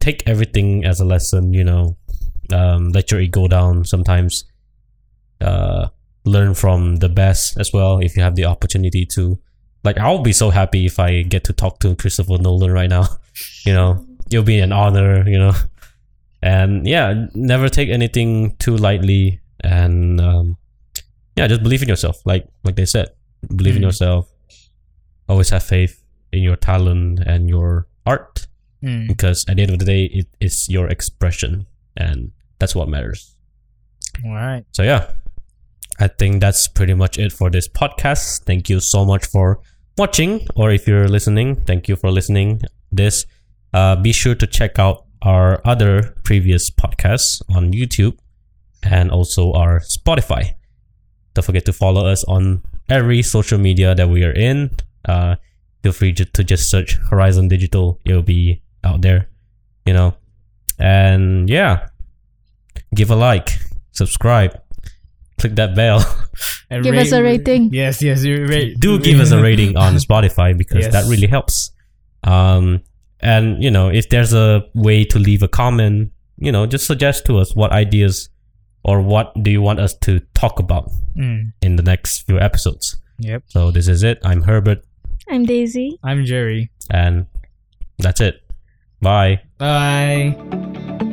[0.00, 1.96] take everything as a lesson you know
[2.52, 4.44] um let your ego down sometimes.
[5.40, 5.88] Uh
[6.26, 9.38] learn from the best as well if you have the opportunity to.
[9.84, 13.04] Like i'll be so happy if i get to talk to christopher nolan right now
[13.66, 14.06] you know.
[14.30, 15.52] It'll be an honor you know
[16.44, 19.40] and yeah never take anything too lightly.
[19.64, 20.56] And um
[21.36, 22.16] yeah just believe in yourself.
[22.26, 23.08] Like like they said
[23.56, 23.88] believe in Mm.
[23.88, 24.28] yourself.
[25.28, 25.94] Always have faith
[26.32, 28.46] in your talent and your art.
[28.84, 29.08] Mm.
[29.08, 31.64] because at the end of the day it is your expression.
[31.96, 33.32] And that's what matters.
[34.24, 34.64] All right.
[34.72, 35.10] so yeah.
[35.98, 38.44] I think that's pretty much it for this podcast.
[38.44, 39.60] Thank you so much for
[39.96, 40.46] watching.
[40.54, 42.60] Or if you're listening thank you for listening
[42.92, 43.24] this.
[43.72, 48.16] Uh, be sure to check out our other previous podcasts on youtube
[48.82, 50.54] and also our spotify.
[51.32, 54.70] Don't forget to follow us on every social media that we are in.
[55.08, 55.36] Uh,
[55.82, 57.98] feel free to, to just search Horizn digital.
[58.04, 59.28] It'll be out there
[59.86, 60.14] you know.
[60.78, 61.88] And yeah
[62.94, 63.50] give a like
[63.92, 64.60] subscribe
[65.38, 66.00] click that bell.
[66.70, 67.72] And Give us a rating.
[67.72, 68.24] Yes, yes.
[68.24, 68.80] You rate.
[68.80, 71.70] do give us a rating on spotify because that really helps.
[72.22, 72.82] Um
[73.24, 77.24] and you know if there's a way to leave a comment you know just suggest
[77.26, 78.28] to us what ideas
[78.84, 81.52] or what do you want us to talk about Mm.
[81.62, 83.42] in the next few episodes Yep.
[83.46, 84.82] so this is it i'm herbert
[85.30, 86.70] i'm daisy I'm Jerry.
[86.90, 87.26] and
[87.98, 88.40] that's it
[89.00, 89.42] Bye.
[89.58, 91.03] Bye.